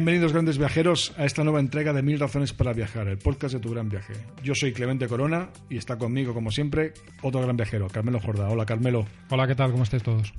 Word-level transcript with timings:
Bienvenidos 0.00 0.32
grandes 0.32 0.56
viajeros 0.56 1.12
a 1.18 1.26
esta 1.26 1.44
nueva 1.44 1.60
entrega 1.60 1.92
de 1.92 2.00
Mil 2.00 2.18
Razones 2.18 2.54
para 2.54 2.72
Viajar, 2.72 3.06
el 3.06 3.18
podcast 3.18 3.52
de 3.52 3.60
tu 3.60 3.70
gran 3.70 3.90
viaje. 3.90 4.14
Yo 4.42 4.54
soy 4.54 4.72
Clemente 4.72 5.06
Corona 5.08 5.50
y 5.68 5.76
está 5.76 5.98
conmigo, 5.98 6.32
como 6.32 6.50
siempre, 6.50 6.94
otro 7.20 7.42
gran 7.42 7.54
viajero, 7.54 7.86
Carmelo 7.86 8.18
Jorda. 8.18 8.48
Hola 8.48 8.64
Carmelo. 8.64 9.04
Hola, 9.28 9.46
¿qué 9.46 9.54
tal? 9.54 9.72
¿Cómo 9.72 9.82
estáis 9.82 10.02
todos? 10.02 10.32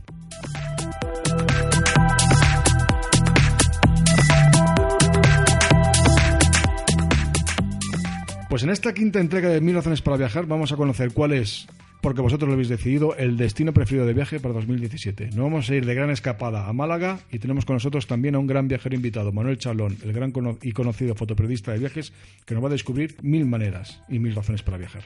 Pues 8.50 8.64
en 8.64 8.72
esta 8.72 8.96
quinta 8.96 9.20
entrega 9.20 9.50
de 9.50 9.62
Mil 9.62 9.76
Razones 9.76 10.02
para 10.02 10.18
Viajar 10.18 10.48
vamos 10.48 10.72
a 10.72 10.76
conocer 10.76 11.14
cuál 11.14 11.34
es, 11.34 11.68
porque 12.02 12.22
vosotros 12.22 12.48
lo 12.48 12.54
habéis 12.54 12.70
decidido, 12.70 13.16
el 13.16 13.38
destino 13.38 13.74
preferido 13.74 14.06
de 14.06 14.14
viaje 14.14 14.40
para 14.40 14.54
2017. 14.54 15.28
Nos 15.28 15.38
vamos 15.38 15.70
a 15.70 15.76
ir 15.76 15.86
de 15.86 15.94
gran 15.94 16.10
escapada 16.10 16.68
a 16.68 16.74
Málaga 16.74 17.20
y 17.32 17.40
tenemos 17.40 17.66
con 17.66 17.76
nosotros 17.76 18.08
también 18.08 18.36
a 18.36 18.40
un 18.40 18.48
gran 18.48 18.68
viajero 18.68 18.96
invitado, 18.96 19.32
Manuel 19.32 19.58
Chalón, 19.58 19.98
el 20.04 20.12
gran 20.12 20.34
y 20.62 20.72
conocido 20.72 21.16
fotoperiodista 21.16 21.72
de 21.72 21.80
viajes, 21.80 22.14
que 22.46 22.56
nos 22.56 22.64
va 22.64 22.68
a 22.68 22.72
descubrir 22.72 23.16
mil 23.22 23.46
maneras 23.46 24.02
y 24.10 24.20
mil 24.20 24.36
razones 24.36 24.64
para 24.64 24.78
viajar. 24.78 25.04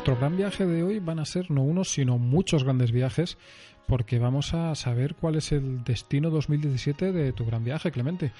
Nuestro 0.00 0.16
gran 0.16 0.34
viaje 0.34 0.66
de 0.66 0.82
hoy 0.82 0.98
van 0.98 1.18
a 1.18 1.26
ser 1.26 1.50
no 1.50 1.62
uno, 1.62 1.84
sino 1.84 2.16
muchos 2.16 2.64
grandes 2.64 2.90
viajes, 2.90 3.36
porque 3.86 4.18
vamos 4.18 4.54
a 4.54 4.74
saber 4.74 5.14
cuál 5.14 5.34
es 5.34 5.52
el 5.52 5.84
destino 5.84 6.30
2017 6.30 7.12
de 7.12 7.34
tu 7.34 7.44
gran 7.44 7.64
viaje, 7.64 7.92
Clemente. 7.92 8.32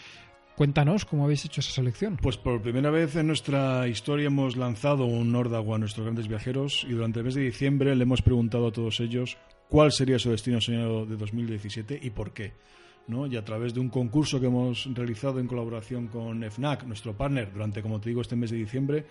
Cuéntanos 0.56 1.04
cómo 1.04 1.24
habéis 1.24 1.44
hecho 1.44 1.60
esa 1.60 1.72
selección. 1.72 2.16
Pues 2.16 2.38
por 2.38 2.62
primera 2.62 2.88
vez 2.88 3.14
en 3.16 3.26
nuestra 3.26 3.86
historia 3.88 4.28
hemos 4.28 4.56
lanzado 4.56 5.04
un 5.04 5.36
órdago 5.36 5.74
a 5.74 5.78
nuestros 5.78 6.06
grandes 6.06 6.28
viajeros 6.28 6.86
y 6.88 6.92
durante 6.92 7.18
el 7.18 7.26
mes 7.26 7.34
de 7.34 7.42
diciembre 7.42 7.94
le 7.94 8.04
hemos 8.04 8.22
preguntado 8.22 8.68
a 8.68 8.72
todos 8.72 8.98
ellos 9.00 9.36
cuál 9.68 9.92
sería 9.92 10.18
su 10.18 10.30
destino 10.30 10.62
soñado 10.62 11.04
de 11.04 11.18
2017 11.18 12.00
y 12.02 12.08
por 12.08 12.32
qué. 12.32 12.54
¿no? 13.06 13.26
Y 13.26 13.36
a 13.36 13.44
través 13.44 13.74
de 13.74 13.80
un 13.80 13.90
concurso 13.90 14.40
que 14.40 14.46
hemos 14.46 14.88
realizado 14.94 15.40
en 15.40 15.46
colaboración 15.46 16.06
con 16.06 16.42
FNAC, 16.42 16.84
nuestro 16.84 17.14
partner, 17.14 17.52
durante, 17.52 17.82
como 17.82 18.00
te 18.00 18.08
digo, 18.08 18.22
este 18.22 18.36
mes 18.36 18.50
de 18.50 18.56
diciembre, 18.56 19.04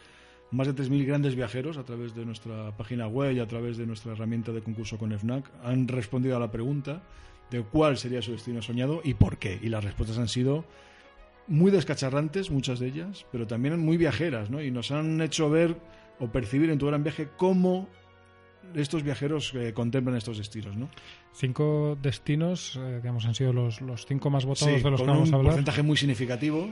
más 0.52 0.68
de 0.68 0.74
3.000 0.76 1.06
grandes 1.06 1.36
viajeros 1.36 1.78
a 1.78 1.84
través 1.84 2.16
de 2.16 2.26
nuestra 2.26 2.76
página 2.76 3.08
web 3.08 3.34
y 3.36 3.40
a 3.40 3.48
través 3.48 3.78
de 3.78 3.86
nuestra 3.86 4.14
herramienta 4.14 4.52
de 4.52 4.62
concurso 4.62 4.98
con 4.98 5.12
FNAC 5.12 5.46
han 5.64 5.88
respondido 5.88 6.36
a 6.36 6.40
la 6.40 6.50
pregunta 6.52 7.02
de 7.52 7.62
cuál 7.62 7.98
sería 7.98 8.22
su 8.22 8.32
destino 8.32 8.62
soñado 8.62 9.02
y 9.04 9.14
por 9.16 9.38
qué. 9.38 9.60
Y 9.62 9.70
las 9.70 9.84
respuestas 9.84 10.18
han 10.18 10.28
sido 10.28 10.66
muy 11.48 11.72
descacharrantes, 11.72 12.52
muchas 12.52 12.80
de 12.80 12.88
ellas, 12.88 13.26
pero 13.32 13.48
también 13.48 13.80
muy 13.80 13.98
viajeras, 13.98 14.50
¿no? 14.52 14.62
Y 14.62 14.70
nos 14.72 14.92
han 14.92 15.20
hecho 15.22 15.50
ver 15.50 15.76
o 16.20 16.28
percibir 16.28 16.70
en 16.70 16.78
tu 16.78 16.88
gran 16.88 17.04
viaje 17.04 17.28
cómo 17.38 17.88
estos 18.76 19.02
viajeros 19.04 19.54
eh, 19.56 19.74
contemplan 19.74 20.16
estos 20.16 20.38
destinos, 20.38 20.76
¿no? 20.76 20.90
Cinco 21.34 21.98
destinos, 22.02 22.76
eh, 22.80 22.98
digamos, 23.02 23.26
han 23.26 23.34
sido 23.34 23.52
los, 23.54 23.82
los 23.82 24.06
cinco 24.06 24.30
más 24.30 24.46
votados 24.46 24.76
Sí, 24.78 24.84
de 24.84 24.90
los 24.92 25.00
con 25.00 25.08
que 25.08 25.12
vamos 25.14 25.30
un 25.30 25.34
a 25.34 25.38
hablar. 25.38 25.52
porcentaje 25.54 25.82
muy 25.82 25.98
significativo. 25.98 26.70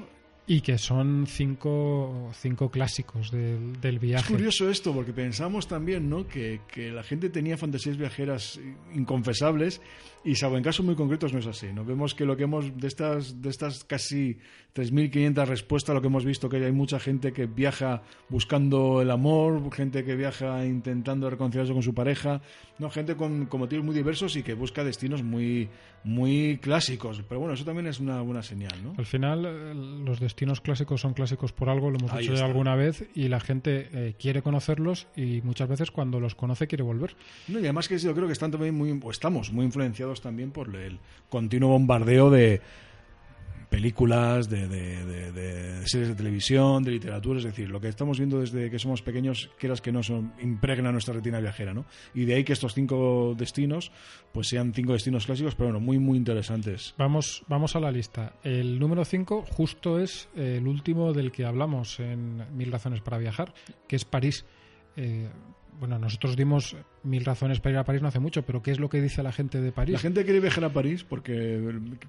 Y 0.50 0.62
que 0.62 0.78
son 0.78 1.25
cinco, 1.28 2.31
cinco 2.40 2.72
clásicos 2.72 3.31
del, 3.31 3.81
del 3.81 3.96
Es 3.96 4.02
viaje. 4.02 4.31
curioso 4.34 4.69
esto, 4.69 4.94
porque 4.94 5.12
pensamos 5.12 5.68
también, 5.68 6.09
¿no? 6.09 6.25
Que, 6.25 6.62
que 6.72 6.90
la 6.90 7.03
gente 7.03 7.30
tenía 7.30 7.58
fantasías 7.58 7.97
viajeras 7.97 8.58
inconfesables 8.94 9.81
y 10.28 10.36
salvo 10.36 10.58
en 10.58 10.64
casos 10.64 10.86
muy 10.86 10.96
concretos 10.96 11.32
no 11.32 11.40
es 11.40 11.48
así. 11.48 11.68
¿no? 11.74 11.86
Vemos 11.86 12.14
que 12.14 12.26
lo 12.26 12.36
que 12.36 12.44
hemos, 12.44 12.78
de 12.78 12.88
estas, 12.88 13.42
de 13.42 13.50
estas 13.50 13.86
casi 13.86 14.38
3.500 14.76 15.46
respuestas, 15.48 15.96
lo 15.96 16.02
que 16.02 16.08
hemos 16.08 16.26
visto 16.26 16.50
que 16.50 16.58
hay 16.58 16.72
mucha 16.74 17.00
gente 17.00 17.32
que 17.32 17.46
viaja 17.46 18.04
buscando 18.28 19.02
el 19.02 19.10
amor, 19.10 19.74
gente 19.74 20.04
que 20.04 20.16
viaja 20.16 20.66
intentando 20.66 21.30
reconciliarse 21.30 21.72
con 21.72 21.82
su 21.82 21.94
pareja, 21.94 22.42
no 22.78 22.90
gente 22.90 23.16
con, 23.16 23.46
con 23.46 23.62
motivos 23.62 23.86
muy 23.86 23.96
diversos 23.96 24.36
y 24.36 24.44
que 24.44 24.54
busca 24.54 24.84
destinos 24.84 25.24
muy, 25.24 25.70
muy 26.04 26.59
clásicos. 26.62 27.24
Pero 27.28 27.40
bueno, 27.40 27.54
eso 27.54 27.64
también 27.66 27.88
es 27.88 28.00
una 28.00 28.22
buena 28.22 28.44
señal, 28.44 28.84
¿no? 28.84 28.96
Al 28.98 29.06
final, 29.06 29.46
eh, 29.46 29.74
los 29.74 30.20
destinos 30.20 30.62
clásicos 30.62 31.02
son 31.02 31.14
clásicos 31.14 31.54
por 31.54 31.70
algo, 31.70 31.90
lo 31.90 31.98
hemos 32.00 32.12
Ahí 32.12 32.20
dicho 32.20 32.34
ya 32.34 32.36
está. 32.36 32.46
alguna 32.48 32.76
vez, 32.76 33.08
y 33.16 33.30
la 33.30 33.40
gente 33.40 33.90
eh, 33.94 34.16
quiere 34.20 34.42
conocerlos 34.42 35.08
y 35.16 35.42
muchas 35.42 35.70
veces 35.70 35.90
cuando 35.90 36.20
los 36.20 36.36
conoce 36.36 36.68
quiere 36.68 36.84
volver. 36.84 37.16
No, 37.48 37.59
y 37.59 37.64
además 37.64 37.88
que 37.88 37.98
yo 37.98 38.14
creo 38.14 38.28
que 38.28 38.34
están 38.34 38.52
también 38.52 38.76
muy, 38.76 39.00
o 39.02 39.12
estamos 39.12 39.52
muy 39.52 39.66
influenciados 39.66 40.16
también 40.22 40.51
por 40.51 40.75
el 40.75 41.00
continuo 41.29 41.69
bombardeo 41.69 42.29
de 42.29 42.61
películas, 43.69 44.50
de, 44.50 45.83
series 45.85 46.09
de 46.09 46.16
televisión, 46.16 46.83
de 46.83 46.91
literatura, 46.91 47.39
es 47.39 47.45
decir, 47.45 47.69
lo 47.69 47.81
que 47.81 47.89
estamos 47.89 48.17
viendo 48.17 48.39
desde 48.39 48.69
que 48.69 48.79
somos 48.79 49.01
pequeños, 49.01 49.50
quieras 49.59 49.81
que 49.81 49.91
no, 49.91 50.01
impregna 50.41 50.91
nuestra 50.91 51.13
retina 51.13 51.39
viajera, 51.39 51.73
¿no? 51.73 51.85
Y 52.13 52.25
de 52.25 52.35
ahí 52.35 52.44
que 52.44 52.53
estos 52.53 52.73
cinco 52.73 53.35
destinos, 53.38 53.91
pues 54.31 54.47
sean 54.47 54.73
cinco 54.73 54.94
destinos 54.94 55.25
clásicos, 55.25 55.55
pero 55.55 55.69
bueno, 55.69 55.79
muy, 55.79 56.00
muy 56.00 56.17
interesantes. 56.17 56.94
Vamos, 56.97 57.44
vamos 57.47 57.75
a 57.75 57.79
la 57.79 57.91
lista. 57.91 58.34
El 58.44 58.79
número 58.79 59.03
5 59.03 59.45
justo 59.49 59.99
es 59.99 60.29
eh, 60.35 60.57
el 60.57 60.67
último 60.67 61.13
del 61.13 61.31
que 61.31 61.45
hablamos 61.45 61.99
en 61.99 62.44
Mil 62.55 62.72
Razones 62.72 63.01
para 63.01 63.17
Viajar, 63.17 63.53
que 63.88 63.95
es 63.95 64.05
París. 64.05 64.45
Eh, 64.95 65.29
bueno, 65.80 66.00
nosotros 66.00 66.36
dimos 66.36 66.76
mil 67.04 67.24
razones 67.26 67.60
para 67.60 67.74
ir 67.74 67.78
a 67.78 67.84
París 67.84 68.02
no 68.02 68.08
hace 68.08 68.20
mucho, 68.20 68.44
pero 68.44 68.62
¿qué 68.62 68.72
es 68.72 68.80
lo 68.80 68.90
que 68.90 69.02
dice 69.02 69.24
la 69.24 69.32
gente 69.32 69.62
de 69.62 69.72
París? 69.72 69.94
La 69.94 70.00
gente 70.00 70.24
quiere 70.24 70.40
viajar 70.40 70.64
a 70.64 70.74
París 70.74 71.04
porque 71.04 71.62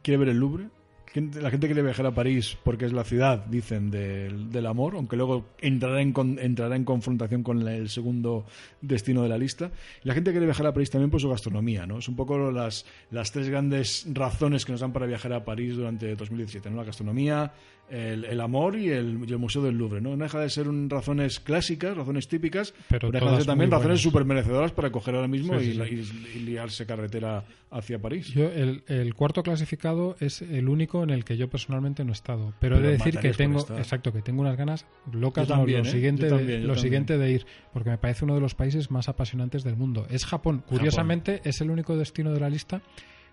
quiere 0.02 0.18
ver 0.18 0.28
el 0.30 0.38
Louvre. 0.38 0.68
La 1.14 1.50
gente 1.50 1.66
quiere 1.66 1.82
viajar 1.82 2.06
a 2.06 2.10
París 2.14 2.56
porque 2.64 2.84
es 2.84 2.92
la 2.92 3.04
ciudad, 3.04 3.44
dicen, 3.46 3.90
del, 3.90 4.50
del 4.50 4.66
amor, 4.66 4.94
aunque 4.96 5.16
luego 5.16 5.46
entrará 5.60 6.00
en, 6.02 6.12
con- 6.12 6.38
entrará 6.38 6.76
en 6.76 6.84
confrontación 6.84 7.42
con 7.42 7.66
el 7.66 7.88
segundo 7.88 8.44
destino 8.80 9.22
de 9.22 9.28
la 9.28 9.38
lista. 9.38 9.70
Y 10.04 10.08
la 10.08 10.14
gente 10.14 10.30
quiere 10.30 10.46
viajar 10.46 10.66
a 10.66 10.72
París 10.74 10.90
también 10.90 11.10
por 11.10 11.20
su 11.20 11.28
gastronomía, 11.28 11.86
¿no? 11.86 11.98
Es 11.98 12.08
un 12.08 12.16
poco 12.16 12.50
las, 12.50 12.84
las 13.10 13.32
tres 13.32 13.48
grandes 13.48 14.06
razones 14.12 14.64
que 14.64 14.72
nos 14.72 14.80
dan 14.80 14.92
para 14.92 15.06
viajar 15.06 15.32
a 15.32 15.44
París 15.44 15.76
durante 15.76 16.14
2017, 16.14 16.70
¿no? 16.70 16.76
La 16.76 16.84
gastronomía, 16.84 17.52
el, 17.90 18.24
el 18.26 18.40
amor 18.40 18.76
y 18.76 18.90
el, 18.90 19.24
y 19.26 19.32
el 19.32 19.38
Museo 19.38 19.62
del 19.62 19.78
Louvre, 19.78 20.00
¿no? 20.00 20.14
No 20.16 20.24
deja 20.24 20.40
de 20.40 20.50
ser 20.50 20.68
un- 20.68 20.90
razones 20.90 21.40
clásicas, 21.40 21.96
razones 21.96 22.28
típicas, 22.28 22.74
Pero 22.88 23.10
pero 23.10 23.12
deja 23.12 23.30
de 23.30 23.36
ser 23.38 23.46
también 23.46 23.70
razones 23.70 24.00
súper 24.02 24.24
merecedoras 24.26 24.72
para 24.72 24.90
coger 24.92 25.14
ahora 25.14 25.28
mismo 25.28 25.58
Sí, 25.58 25.70
y, 25.70 25.74
sí. 26.04 26.12
y- 26.34 26.38
y 26.38 26.40
liarse 26.42 26.84
carretera 26.86 27.44
hacia 27.70 27.98
París. 27.98 28.28
Yo, 28.28 28.48
el, 28.50 28.82
el 28.88 29.14
cuarto 29.14 29.42
clasificado 29.42 30.16
es 30.20 30.42
el 30.42 30.68
único 30.68 30.97
en 31.02 31.10
el 31.10 31.24
que 31.24 31.36
yo 31.36 31.48
personalmente 31.48 32.04
no 32.04 32.10
he 32.10 32.12
estado, 32.12 32.52
pero, 32.60 32.76
he 32.78 32.80
de 32.82 32.88
decir 32.92 33.18
que 33.18 33.30
tengo, 33.32 33.60
exacto, 33.76 34.12
que 34.12 34.22
tengo 34.22 34.40
unas 34.42 34.56
ganas 34.56 34.86
locas, 35.12 35.48
también, 35.48 35.82
lo 35.84 35.88
¿eh? 35.88 35.92
siguiente, 35.92 36.26
de- 36.30 36.60
lo 36.60 36.76
siguiente 36.76 37.18
de 37.18 37.30
ir, 37.32 37.46
porque 37.72 37.90
me 37.90 37.98
parece 37.98 38.24
uno 38.24 38.34
de 38.34 38.40
los 38.40 38.54
países 38.54 38.90
más 38.90 39.08
apasionantes 39.08 39.64
del 39.64 39.76
mundo. 39.76 40.06
Es 40.10 40.24
Japón. 40.26 40.62
Curiosamente, 40.66 41.40
es 41.44 41.60
el 41.60 41.70
único 41.70 41.96
destino 41.96 42.32
de 42.32 42.40
la 42.40 42.48
lista 42.50 42.80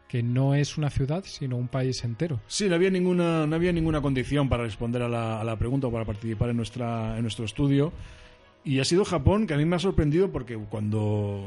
que 0.08 0.22
no 0.22 0.54
es 0.54 0.78
una 0.78 0.92
ciudad, 0.92 1.24
sino 1.26 1.58
un 1.58 1.68
país 1.68 2.04
entero. 2.04 2.40
Sí, 2.48 2.70
no 2.70 2.76
había 2.76 2.92
ninguna, 2.92 3.48
no 3.48 3.56
había 3.56 3.72
ninguna 3.72 4.02
condición 4.02 4.48
para 4.50 4.64
responder 4.64 5.02
a 5.02 5.10
la, 5.10 5.42
a 5.42 5.44
la 5.44 5.56
pregunta 5.58 5.88
o 5.88 5.92
para 5.92 6.06
participar 6.06 6.50
en, 6.52 6.58
nuestra, 6.58 7.16
en 7.18 7.24
nuestro 7.24 7.44
estudio. 7.46 7.92
Y 8.66 8.80
ha 8.80 8.84
sido 8.84 9.06
Japón 9.06 9.46
que 9.46 9.54
a 9.54 9.58
mí 9.58 9.66
me 9.66 9.76
ha 9.76 9.80
sorprendido 9.80 10.32
porque 10.32 10.58
cuando 10.58 11.46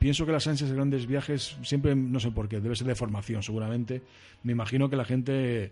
pienso 0.00 0.26
que 0.26 0.32
las 0.32 0.48
ansias 0.48 0.68
de 0.68 0.74
grandes 0.74 1.06
viajes, 1.06 1.56
siempre, 1.62 1.94
no 1.94 2.18
sé 2.18 2.32
por 2.32 2.48
qué, 2.48 2.60
debe 2.60 2.74
ser 2.74 2.88
de 2.88 2.96
formación 2.96 3.42
seguramente, 3.44 4.02
me 4.42 4.50
imagino 4.52 4.90
que 4.90 4.96
la 4.96 5.04
gente 5.04 5.70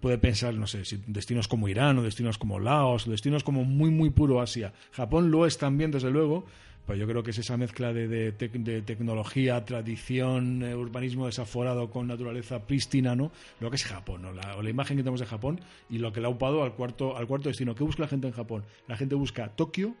puede 0.00 0.18
pensar, 0.18 0.52
no 0.54 0.66
sé, 0.66 0.84
si 0.84 1.00
destinos 1.06 1.46
como 1.46 1.68
Irán 1.68 1.96
o 1.98 2.02
destinos 2.02 2.38
como 2.38 2.58
Laos, 2.58 3.06
o 3.06 3.10
destinos 3.12 3.44
como 3.44 3.64
muy, 3.64 3.90
muy 3.90 4.10
puro 4.10 4.40
Asia. 4.40 4.72
Japón 4.90 5.30
lo 5.30 5.46
es 5.46 5.58
también, 5.58 5.92
desde 5.92 6.10
luego, 6.10 6.44
Pues 6.86 6.98
yo 6.98 7.06
creo 7.06 7.22
que 7.22 7.30
es 7.30 7.38
esa 7.38 7.56
mezcla 7.56 7.92
de, 7.92 8.08
de, 8.08 8.36
tec- 8.36 8.60
de 8.64 8.82
tecnología, 8.82 9.64
tradición, 9.64 10.64
eh, 10.64 10.74
urbanismo 10.74 11.26
desaforado 11.26 11.90
con 11.90 12.08
naturaleza 12.08 12.66
prístina, 12.66 13.14
¿no? 13.14 13.30
Lo 13.60 13.70
que 13.70 13.76
es 13.76 13.84
Japón. 13.84 14.22
La, 14.34 14.56
o 14.56 14.62
la 14.62 14.70
imagen 14.70 14.96
que 14.96 15.04
tenemos 15.04 15.20
de 15.20 15.26
Japón 15.26 15.60
y 15.88 15.98
lo 15.98 16.12
que 16.12 16.20
le 16.20 16.26
ha 16.26 16.30
upado 16.30 16.64
al 16.64 16.72
cuarto, 16.74 17.16
al 17.16 17.28
cuarto 17.28 17.48
destino. 17.48 17.76
¿Qué 17.76 17.84
busca 17.84 18.02
la 18.02 18.08
gente 18.08 18.26
en 18.26 18.32
Japón? 18.32 18.64
La 18.88 18.96
gente 18.96 19.14
busca 19.14 19.54
Tokio, 19.54 19.94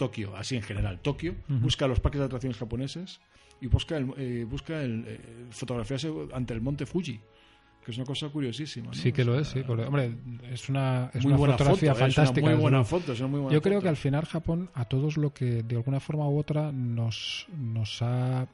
Tokio, 0.00 0.34
así 0.34 0.56
en 0.56 0.62
general, 0.62 0.98
Tokio, 1.00 1.34
busca 1.46 1.86
los 1.86 2.00
parques 2.00 2.20
de 2.20 2.24
atracciones 2.24 2.56
japoneses 2.56 3.20
y 3.60 3.66
busca, 3.66 3.98
el, 3.98 4.14
eh, 4.16 4.46
busca 4.48 4.80
el, 4.80 5.04
eh, 5.06 5.20
fotografiarse 5.50 6.10
ante 6.32 6.54
el 6.54 6.62
monte 6.62 6.86
Fuji, 6.86 7.20
que 7.84 7.90
es 7.90 7.98
una 7.98 8.06
cosa 8.06 8.30
curiosísima. 8.30 8.86
¿no? 8.86 8.94
Sí 8.94 9.12
que 9.12 9.26
lo 9.26 9.38
es, 9.38 9.48
sí. 9.48 9.60
hombre, 9.68 10.14
es 10.50 10.70
una, 10.70 11.10
es 11.12 11.22
muy 11.22 11.32
una 11.32 11.36
buena 11.36 11.58
fotografía 11.58 11.92
foto, 11.92 12.00
fantástica. 12.06 12.40
Es 12.40 12.46
una 12.46 12.54
muy 12.54 12.62
buena 12.62 12.84
foto, 12.84 13.12
es 13.12 13.20
una 13.20 13.28
muy 13.28 13.40
buena 13.40 13.52
Yo 13.52 13.60
creo 13.60 13.74
foto. 13.74 13.82
que 13.82 13.88
al 13.90 13.96
final 13.98 14.24
Japón 14.24 14.70
a 14.72 14.86
todos 14.86 15.18
lo 15.18 15.34
que 15.34 15.62
de 15.62 15.76
alguna 15.76 16.00
forma 16.00 16.26
u 16.26 16.38
otra 16.38 16.72
nos, 16.72 17.46
nos 17.58 18.00
ha 18.00 18.46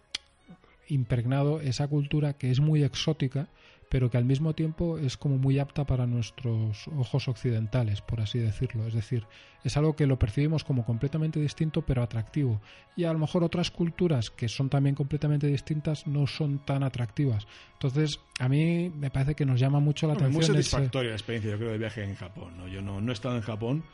impregnado 0.88 1.60
esa 1.60 1.86
cultura 1.86 2.32
que 2.32 2.50
es 2.50 2.58
muy 2.58 2.82
exótica, 2.82 3.46
pero 3.88 4.10
que 4.10 4.18
al 4.18 4.24
mismo 4.24 4.52
tiempo 4.54 4.98
es 4.98 5.16
como 5.16 5.38
muy 5.38 5.58
apta 5.58 5.84
para 5.84 6.06
nuestros 6.06 6.88
ojos 6.88 7.28
occidentales, 7.28 8.00
por 8.02 8.20
así 8.20 8.38
decirlo. 8.38 8.86
Es 8.86 8.94
decir, 8.94 9.26
es 9.64 9.76
algo 9.76 9.94
que 9.96 10.06
lo 10.06 10.18
percibimos 10.18 10.64
como 10.64 10.84
completamente 10.84 11.40
distinto, 11.40 11.82
pero 11.82 12.02
atractivo. 12.02 12.60
Y 12.96 13.04
a 13.04 13.12
lo 13.12 13.18
mejor 13.18 13.44
otras 13.44 13.70
culturas 13.70 14.30
que 14.30 14.48
son 14.48 14.68
también 14.68 14.94
completamente 14.94 15.46
distintas 15.46 16.06
no 16.06 16.26
son 16.26 16.58
tan 16.64 16.82
atractivas. 16.82 17.46
Entonces, 17.74 18.20
a 18.40 18.48
mí 18.48 18.90
me 18.90 19.10
parece 19.10 19.34
que 19.34 19.46
nos 19.46 19.60
llama 19.60 19.80
mucho 19.80 20.06
la 20.06 20.14
muy 20.14 20.22
atención. 20.24 20.42
ese- 20.56 20.70
satisfactoria 20.70 21.10
la 21.10 21.16
experiencia, 21.16 21.50
yo 21.52 21.58
creo, 21.58 21.70
de 21.72 21.78
viaje 21.78 22.02
en 22.04 22.14
Japón. 22.16 22.56
¿no? 22.56 22.68
Yo 22.68 22.82
no, 22.82 23.00
no 23.00 23.12
he 23.12 23.14
estado 23.14 23.36
en 23.36 23.42
Japón, 23.42 23.84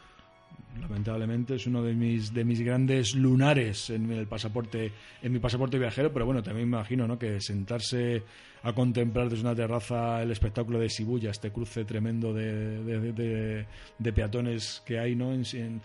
lamentablemente 0.81 1.56
es 1.56 1.66
uno 1.66 1.82
de 1.82 1.93
mis 1.94 2.32
de 2.32 2.44
mis 2.44 2.60
grandes 2.60 3.14
lunares 3.14 3.90
en 3.90 4.10
el 4.10 4.26
pasaporte 4.26 4.90
en 5.22 5.32
mi 5.32 5.38
pasaporte 5.38 5.78
viajero 5.78 6.12
pero 6.12 6.25
bueno 6.26 6.43
también 6.43 6.69
me 6.69 6.76
imagino 6.78 7.06
¿no? 7.06 7.19
que 7.19 7.40
sentarse 7.40 8.22
a 8.62 8.72
contemplar 8.72 9.28
desde 9.28 9.43
una 9.43 9.54
terraza 9.54 10.22
el 10.22 10.31
espectáculo 10.31 10.78
de 10.78 10.88
Shibuya 10.88 11.31
este 11.31 11.50
cruce 11.50 11.84
tremendo 11.84 12.32
de, 12.32 12.82
de- 12.84 13.12
de- 13.12 13.66
de 13.99 14.12
peatones 14.12 14.82
que 14.87 14.99
hay 14.99 15.14
no 15.14 15.32
en, 15.32 15.44
en- 15.54 15.81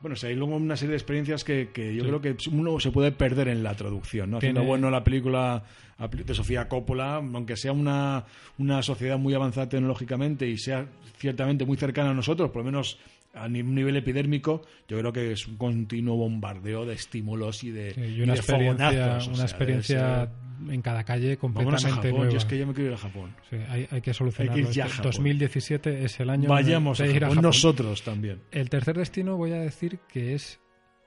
bueno, 0.00 0.14
o 0.14 0.16
sea, 0.16 0.30
hay 0.30 0.34
luego 0.36 0.56
una 0.56 0.76
serie 0.78 0.92
de 0.92 0.96
experiencias 0.96 1.44
que, 1.44 1.68
que 1.74 1.94
yo 1.94 2.02
Sí. 2.04 2.08
creo 2.08 2.20
que 2.22 2.34
uno 2.50 2.80
se 2.80 2.90
puede 2.90 3.12
perder 3.12 3.48
en 3.48 3.62
la 3.62 3.74
traducción, 3.74 4.30
¿no? 4.30 4.38
Haciendo 4.38 4.60
Tiene- 4.60 4.68
bueno 4.70 4.90
la 4.90 5.04
película 5.04 5.62
de 6.10 6.34
Sofía 6.34 6.66
Coppola, 6.68 7.16
aunque 7.16 7.54
sea 7.54 7.72
una, 7.72 8.24
una 8.56 8.82
sociedad 8.82 9.18
muy 9.18 9.34
avanzada 9.34 9.68
tecnológicamente 9.68 10.48
y 10.48 10.56
sea 10.56 10.86
ciertamente 11.18 11.66
muy 11.66 11.76
cercana 11.76 12.12
a 12.12 12.14
nosotros, 12.14 12.48
por 12.48 12.62
lo 12.62 12.64
menos 12.64 12.98
a 13.34 13.48
ni- 13.48 13.62
nivel 13.62 13.96
epidérmico, 13.96 14.62
yo 14.88 14.98
creo 14.98 15.12
que 15.12 15.32
es 15.32 15.46
un 15.46 15.56
continuo 15.56 16.16
bombardeo 16.16 16.84
de 16.86 16.94
estímulos 16.94 17.62
y 17.64 17.70
de, 17.70 17.94
Sí, 17.94 18.00
y 18.00 18.14
y 18.16 18.20
una 18.22 18.32
de 18.34 18.38
experiencia, 18.40 18.90
fogonazos, 18.90 19.26
o 19.26 19.30
una 19.30 19.36
sea, 19.36 19.44
experiencia 19.46 20.02
debe 20.02 20.26
ser- 20.26 20.50
en 20.74 20.82
cada 20.82 21.04
calle 21.04 21.36
Vámonos 21.36 21.38
a 21.38 21.40
completamente 21.40 21.90
Japón, 22.08 22.10
nueva. 22.18 22.32
yo 22.32 22.36
es 22.38 22.44
que 22.44 22.58
ya 22.58 22.66
me 22.66 22.74
quiero 22.74 22.90
ir 22.90 22.94
a 22.94 22.98
Japón. 22.98 23.34
Sí, 23.48 23.56
hay, 23.68 23.88
hay 23.90 24.00
que 24.02 24.12
solucionarlo. 24.12 24.52
Hay 24.58 24.62
que 24.64 24.68
ir 24.68 24.74
ya 24.74 24.84
a 24.84 24.86
Este 24.88 24.96
Japón. 24.98 25.12
2017 25.12 26.04
es 26.04 26.20
el 26.20 26.28
año 26.28 26.48
Vayamos 26.50 26.98
de 26.98 27.04
a 27.04 27.06
ir 27.08 27.24
a 27.24 27.28
Japón. 27.28 27.42
nosotros 27.42 28.02
también. 28.02 28.42
El 28.50 28.68
tercer 28.68 28.98
destino 28.98 29.36
voy 29.38 29.52
a 29.52 29.60
decir 29.60 30.00
que 30.12 30.34
es 30.34 30.60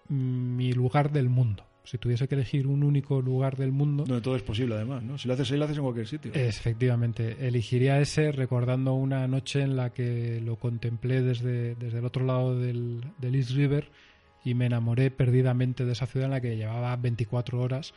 mm, 0.10 0.56
mi 0.56 0.74
lugar 0.74 1.12
del 1.12 1.30
mundo. 1.30 1.68
Si 1.83 1.97
tuviese 1.97 2.27
que 2.27 2.35
elegir 2.35 2.65
un 2.65 2.83
único 2.83 3.21
lugar 3.21 3.57
del 3.57 3.71
mundo, 3.71 4.06
Donde 4.06 4.21
todo 4.21 4.35
es 4.35 4.41
posible, 4.41 4.75
además, 4.75 5.03
¿no? 5.03 5.18
Si 5.18 5.27
lo 5.27 5.33
haces 5.33 5.51
ahí, 5.51 5.57
lo 5.57 5.65
haces 5.65 5.77
en 5.77 5.83
cualquier 5.83 6.07
sitio. 6.07 6.31
es, 6.33 6.57
efectivamente, 6.57 7.45
elegiría 7.45 8.00
ese 8.00 8.31
recordando 8.31 8.94
una 8.94 9.27
noche 9.27 9.62
en 9.62 9.75
la 9.75 9.91
que 9.91 10.39
lo 10.39 10.56
contemplé 10.56 11.21
desde, 11.21 11.75
desde 11.75 12.00
el 12.00 12.06
otro 12.06 12.25
lado 12.25 12.57
del, 12.57 13.03
del 13.18 13.35
East 13.35 13.51
River 13.51 13.89
y 14.45 14.53
me 14.53 14.65
enamoré 14.65 15.12
perdidamente 15.12 15.85
de 15.85 15.91
esa 15.91 16.06
ciudad 16.06 16.25
en 16.25 16.31
la 16.31 16.41
que 16.41 16.56
llevaba 16.56 16.95
24 16.95 17.62
horas 17.62 17.94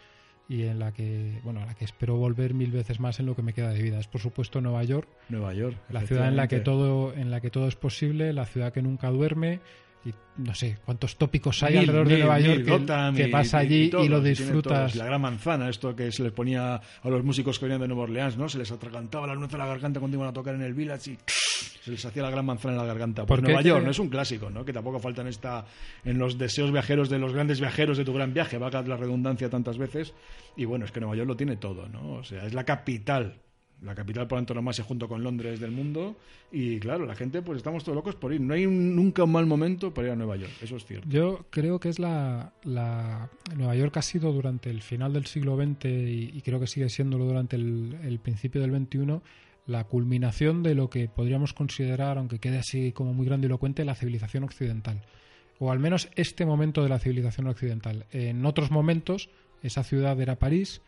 y 0.48 0.62
en 0.62 0.78
la 0.78 0.92
que, 0.92 1.40
bueno, 1.42 1.60
a 1.60 1.66
la 1.66 1.74
que 1.74 1.84
espero 1.84 2.16
volver 2.16 2.54
mil 2.54 2.70
veces 2.70 3.00
más 3.00 3.18
en 3.18 3.26
lo 3.26 3.34
que 3.34 3.42
me 3.42 3.52
queda 3.52 3.70
de 3.70 3.82
vida. 3.82 3.98
Es 3.98 4.06
por 4.06 4.20
supuesto 4.20 4.60
Nueva 4.60 4.84
York, 4.84 5.08
Nueva 5.28 5.52
York. 5.54 5.76
la 5.90 6.02
ciudad 6.02 6.28
en 6.28 6.36
la 6.36 6.46
que 6.46 6.60
todo 6.60 7.12
en 7.14 7.30
la 7.30 7.40
que 7.40 7.50
todo 7.50 7.66
es 7.66 7.76
posible, 7.76 8.32
la 8.32 8.46
ciudad 8.46 8.72
que 8.72 8.82
nunca 8.82 9.10
duerme 9.10 9.60
y 10.06 10.14
no 10.38 10.54
sé 10.54 10.78
cuántos 10.84 11.16
tópicos 11.16 11.62
hay 11.62 11.72
Mil, 11.72 11.80
alrededor 11.80 12.06
de 12.08 12.14
mil, 12.14 12.20
Nueva 12.24 12.36
mil, 12.38 12.46
York 12.46 12.64
que, 12.64 12.70
Gotham 12.70 13.14
que 13.16 13.28
y- 13.28 13.30
vas 13.30 13.54
allí 13.54 13.82
y, 13.84 13.90
todo, 13.90 14.08
lo 14.08 14.20
disfrutas. 14.20 14.92
todo. 14.92 15.02
La 15.02 15.06
gran 15.06 15.20
manzana, 15.20 15.68
esto 15.68 15.94
que 15.96 16.12
se 16.12 16.22
les 16.22 16.32
ponía 16.32 16.76
a 16.76 17.08
los 17.08 17.24
músicos 17.24 17.58
que 17.58 17.64
venían 17.66 17.80
de 17.80 17.88
Nueva 17.88 18.04
Orleans, 18.04 18.36
¿no? 18.36 18.48
Se 18.48 18.58
les 18.58 18.70
atragantaba 18.70 19.26
la 19.26 19.34
nuez 19.34 19.52
a 19.54 19.58
la 19.58 19.66
garganta 19.66 19.98
cuando 20.00 20.16
iban 20.16 20.28
a 20.28 20.32
tocar 20.32 20.54
en 20.54 20.62
el 20.62 20.74
Village 20.74 21.12
y 21.12 21.18
se 21.26 21.90
les 21.90 22.04
hacía 22.04 22.22
la 22.22 22.30
gran 22.30 22.44
manzana 22.44 22.74
en 22.74 22.78
la 22.80 22.86
garganta. 22.86 23.26
Pues 23.26 23.40
¿Por 23.40 23.42
Nueva 23.48 23.62
York, 23.62 23.80
cree- 23.80 23.84
¿no? 23.86 23.90
Es 23.90 23.98
un 23.98 24.08
clásico, 24.08 24.50
¿no? 24.50 24.64
Que 24.64 24.72
tampoco 24.72 24.98
falta 25.00 25.22
en, 25.22 25.28
esta, 25.28 25.64
en 26.04 26.18
los 26.18 26.38
deseos 26.38 26.70
viajeros 26.70 27.08
de 27.08 27.18
los 27.18 27.32
grandes 27.32 27.60
viajeros 27.60 27.98
de 27.98 28.04
tu 28.04 28.12
gran 28.12 28.32
viaje, 28.34 28.58
valga 28.58 28.82
la 28.82 28.96
redundancia 28.96 29.48
tantas 29.50 29.78
veces. 29.78 30.14
Y 30.56 30.64
bueno, 30.66 30.84
es 30.84 30.92
que 30.92 31.00
Nueva 31.00 31.16
York 31.16 31.28
lo 31.28 31.36
tiene 31.36 31.56
todo, 31.56 31.88
¿no? 31.88 32.12
O 32.14 32.24
sea, 32.24 32.46
es 32.46 32.54
la 32.54 32.64
capital 32.64 33.40
la 33.82 33.94
capital 33.94 34.26
por 34.26 34.38
antonomasia 34.38 34.82
junto 34.84 35.06
con 35.06 35.22
Londres 35.22 35.60
del 35.60 35.70
mundo 35.70 36.16
y 36.50 36.78
claro, 36.80 37.04
la 37.04 37.14
gente 37.14 37.42
pues 37.42 37.58
estamos 37.58 37.84
todos 37.84 37.94
locos 37.96 38.14
por 38.14 38.32
ir. 38.32 38.40
No 38.40 38.54
hay 38.54 38.64
un- 38.66 38.96
nunca 38.96 39.24
un 39.24 39.32
mal 39.32 39.44
momento 39.46 39.92
para 39.92 40.08
ir 40.08 40.12
a 40.14 40.16
Nueva 40.16 40.36
York, 40.36 40.52
eso 40.62 40.76
es 40.76 40.86
cierto. 40.86 41.06
Yo 41.08 41.44
creo 41.50 41.78
que 41.78 41.88
es 41.90 41.98
la, 41.98 42.52
Nueva 43.56 43.74
York 43.74 43.96
ha 43.96 44.02
sido 44.02 44.32
durante 44.32 44.70
el 44.70 44.82
final 44.82 45.12
del 45.12 45.26
siglo 45.26 45.56
XX 45.56 45.84
y, 45.86 46.30
y 46.34 46.40
creo 46.42 46.58
que 46.60 46.66
sigue 46.66 46.88
siéndolo 46.88 47.24
durante 47.26 47.56
el, 47.56 47.96
el 48.02 48.18
principio 48.18 48.60
del 48.60 48.70
XXI 48.70 49.20
la 49.66 49.84
culminación 49.84 50.62
de 50.62 50.74
lo 50.76 50.88
que 50.88 51.08
podríamos 51.08 51.52
considerar, 51.52 52.18
aunque 52.18 52.38
quede 52.38 52.58
así 52.58 52.92
como 52.92 53.12
muy 53.12 53.26
grandilocuente, 53.26 53.84
la 53.84 53.96
civilización 53.96 54.44
occidental. 54.44 55.02
O 55.58 55.72
al 55.72 55.80
menos 55.80 56.08
este 56.14 56.46
momento 56.46 56.82
de 56.84 56.88
la 56.88 56.98
civilización 57.00 57.48
occidental. 57.48 58.06
En 58.12 58.46
otros 58.46 58.70
momentos, 58.70 59.28
esa 59.62 59.82
ciudad 59.82 60.20
era 60.20 60.36
París, 60.36 60.82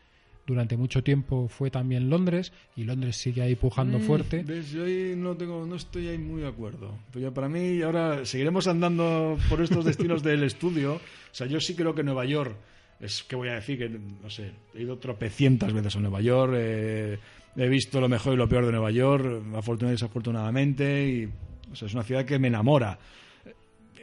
durante 0.48 0.76
mucho 0.78 1.04
tiempo 1.04 1.46
fue 1.48 1.70
también 1.70 2.08
Londres, 2.08 2.52
y 2.74 2.84
Londres 2.84 3.16
sigue 3.16 3.42
ahí 3.42 3.54
pujando 3.54 3.98
Mm, 3.98 4.02
fuerte. 4.02 4.42
ves, 4.42 4.72
yo 4.72 4.84
ahí 4.84 5.12
no, 5.14 5.36
tengo, 5.36 5.66
no 5.66 5.76
estoy 5.76 6.08
ahí 6.08 6.16
muy 6.18 6.40
de 6.40 6.48
acuerdo. 6.48 6.98
Pero 7.12 7.28
ya 7.28 7.34
para 7.34 7.48
mí, 7.50 7.82
ahora 7.82 8.24
seguiremos 8.24 8.66
andando 8.66 9.36
por 9.50 9.60
estos 9.60 9.84
destinos 9.84 10.22
del 10.22 10.42
estudio. 10.44 10.94
O 10.94 11.00
sea, 11.34 11.46
yo 11.46 11.60
sí 11.60 11.74
creo 11.74 11.94
que 11.94 12.02
Nueva 12.02 12.24
York 12.24 12.56
es 12.98 13.22
que 13.22 13.36
voy 13.36 13.48
a 13.50 13.54
decir 13.56 13.78
que, 13.78 13.88
no 13.90 14.30
sé, 14.30 14.52
he 14.74 14.82
ido 14.82 14.96
tropecientas 14.98 15.72
veces 15.72 15.94
a 15.94 16.00
Nueva 16.00 16.20
York, 16.22 16.54
eh, 16.56 17.18
he 17.56 17.68
visto 17.68 18.00
lo 18.00 18.08
mejor 18.08 18.32
y 18.32 18.36
lo 18.38 18.48
peor 18.48 18.64
de 18.66 18.72
Nueva 18.72 18.90
York, 18.90 19.24
afortunadamente 19.54 19.86
y 19.86 19.92
desafortunadamente, 19.92 21.08
y 21.08 21.28
o 21.70 21.76
sea, 21.76 21.86
es 21.86 21.94
una 21.94 22.02
ciudad 22.02 22.24
que 22.24 22.38
me 22.38 22.48
enamora. 22.48 22.98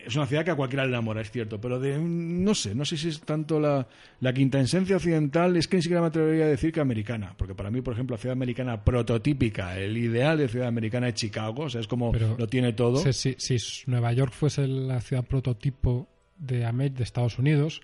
Es 0.05 0.15
una 0.15 0.25
ciudad 0.27 0.45
que 0.45 0.51
a 0.51 0.55
cualquiera 0.55 0.83
le 0.83 0.89
enamora, 0.89 1.21
es 1.21 1.31
cierto, 1.31 1.59
pero 1.59 1.79
de, 1.79 1.97
no 1.99 2.53
sé, 2.53 2.75
no 2.75 2.85
sé 2.85 2.95
si 2.97 3.09
es 3.09 3.19
tanto 3.21 3.59
la, 3.59 3.87
la 4.19 4.33
quintaesencia 4.33 4.97
occidental, 4.97 5.57
es 5.57 5.67
que 5.67 5.77
ni 5.77 5.81
siquiera 5.83 6.01
me 6.01 6.07
atrevería 6.07 6.45
a 6.45 6.47
decir 6.47 6.71
que 6.71 6.79
americana, 6.79 7.33
porque 7.37 7.55
para 7.55 7.71
mí, 7.71 7.81
por 7.81 7.93
ejemplo, 7.93 8.15
la 8.15 8.21
ciudad 8.21 8.33
americana 8.33 8.83
prototípica, 8.83 9.77
el 9.79 9.97
ideal 9.97 10.37
de 10.37 10.47
ciudad 10.47 10.67
americana 10.67 11.07
es 11.09 11.15
Chicago, 11.15 11.63
o 11.63 11.69
sea, 11.69 11.81
es 11.81 11.87
como 11.87 12.11
Pero 12.11 12.35
lo 12.37 12.47
tiene 12.47 12.73
todo. 12.73 12.97
Si, 13.11 13.35
si- 13.37 13.83
Nueva 13.87 14.13
York 14.13 14.31
fuese 14.33 14.67
la 14.67 15.01
ciudad 15.01 15.23
prototipo 15.25 16.07
de, 16.37 16.59
de 16.59 17.03
Estados 17.03 17.39
Unidos, 17.39 17.81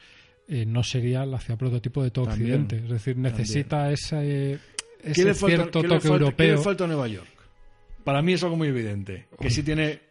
eh, 0.47 0.65
no 0.65 0.83
sería 0.83 1.25
la 1.25 1.39
ciudad 1.39 1.57
prototipo 1.57 2.03
de 2.03 2.11
todo 2.11 2.25
También, 2.25 2.61
Occidente. 2.63 2.85
Es 2.85 2.89
decir, 2.91 3.17
necesita 3.17 3.91
ese, 3.91 4.59
ese 5.01 5.13
¿Qué 5.13 5.23
le 5.25 5.33
falta, 5.33 5.55
cierto 5.55 5.81
qué 5.81 5.87
le 5.87 5.95
toque 5.95 6.07
falta- 6.09 6.23
europeo. 6.25 6.47
qué 6.47 6.51
le 6.51 6.57
falta 6.57 6.83
a 6.83 6.87
Nueva 6.87 7.07
York? 7.07 7.27
Para 8.03 8.21
mí 8.21 8.33
es 8.33 8.43
algo 8.43 8.57
muy 8.57 8.67
evidente, 8.67 9.27
que 9.39 9.49
sí 9.49 9.63
tiene 9.63 10.10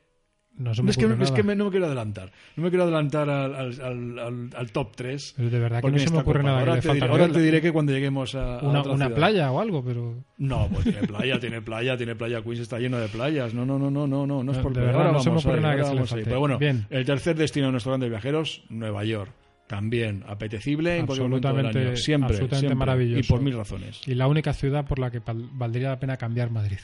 No 0.60 0.74
se 0.74 0.82
me 0.82 0.90
es 0.90 0.96
que, 0.98 1.06
ocurre 1.06 1.24
es 1.24 1.30
que 1.30 1.42
nada. 1.42 1.46
me- 1.48 1.56
no 1.56 1.64
me 1.64 1.70
quiero 1.70 1.86
adelantar. 1.86 2.30
No 2.54 2.62
me 2.62 2.68
quiero 2.68 2.82
adelantar 2.84 3.30
al, 3.30 3.54
al- 3.80 4.50
al- 4.54 4.70
top 4.72 4.94
3. 4.94 5.34
Pero 5.36 5.50
de 5.50 5.58
verdad 5.58 5.80
que 5.82 5.90
no 5.90 5.98
se 5.98 6.10
me 6.10 6.18
ocurre 6.18 6.42
nada 6.42 6.58
Ahora, 6.60 6.80
te 6.80 6.92
diré, 6.92 7.06
ahora 7.08 7.28
te 7.28 7.40
diré 7.40 7.60
que 7.62 7.72
cuando 7.72 7.92
lleguemos 7.92 8.34
a, 8.34 8.58
a 8.58 8.62
una, 8.68 8.80
otra 8.80 8.92
una 8.92 9.04
ciudad. 9.06 9.16
playa 9.18 9.50
o 9.52 9.58
algo, 9.60 9.82
pero 9.82 10.22
No, 10.38 10.68
pues 10.72 10.84
tiene 10.84 11.06
playa, 11.08 11.40
tiene 11.40 11.62
playa, 11.62 11.96
tiene 11.96 12.14
playa. 12.14 12.42
Queens 12.42 12.60
está 12.60 12.78
lleno 12.78 12.98
de 12.98 13.08
playas. 13.08 13.54
No, 13.54 13.64
no, 13.64 13.78
no, 13.78 13.90
no, 13.90 14.06
no, 14.06 14.26
no, 14.26 14.44
no 14.44 14.52
es 14.52 14.58
por 14.58 14.74
de 14.74 14.80
verdad, 14.82 14.96
Ahora 15.00 15.12
no 15.12 15.20
se 15.20 15.30
me 15.30 15.38
ocurre 15.38 15.60
nada 15.60 15.76
que 15.76 16.06
se 16.06 16.16
le. 16.18 16.24
Pero 16.24 16.40
bueno, 16.40 16.58
Bien. 16.58 16.86
el 16.90 17.04
tercer 17.06 17.36
destino 17.36 17.66
de 17.66 17.72
nuestros 17.72 17.92
grandes 17.92 18.10
viajeros, 18.10 18.62
Nueva 18.68 19.02
York. 19.04 19.32
También 19.66 20.24
apetecible 20.26 20.98
en 20.98 21.06
cualquier 21.06 21.28
momento 21.28 21.46
del 21.48 21.56
Absolutamente- 21.58 21.88
año. 21.90 21.96
Siempre, 21.96 22.26
absolutamente 22.34 22.58
siempre. 22.58 22.74
maravilloso. 22.76 23.20
Y 23.20 23.22
por 23.28 23.40
mil 23.40 23.56
razones. 23.56 24.00
y 24.06 24.14
la 24.14 24.26
única 24.26 24.52
ciudad 24.52 24.84
por 24.84 24.98
la 24.98 25.10
que 25.10 25.20
val- 25.20 25.48
valdría 25.52 25.90
la 25.90 25.98
pena 26.00 26.16
cambiar 26.16 26.50
Madrid. 26.50 26.78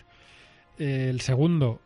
El 0.78 1.20
segundo, 1.20 1.80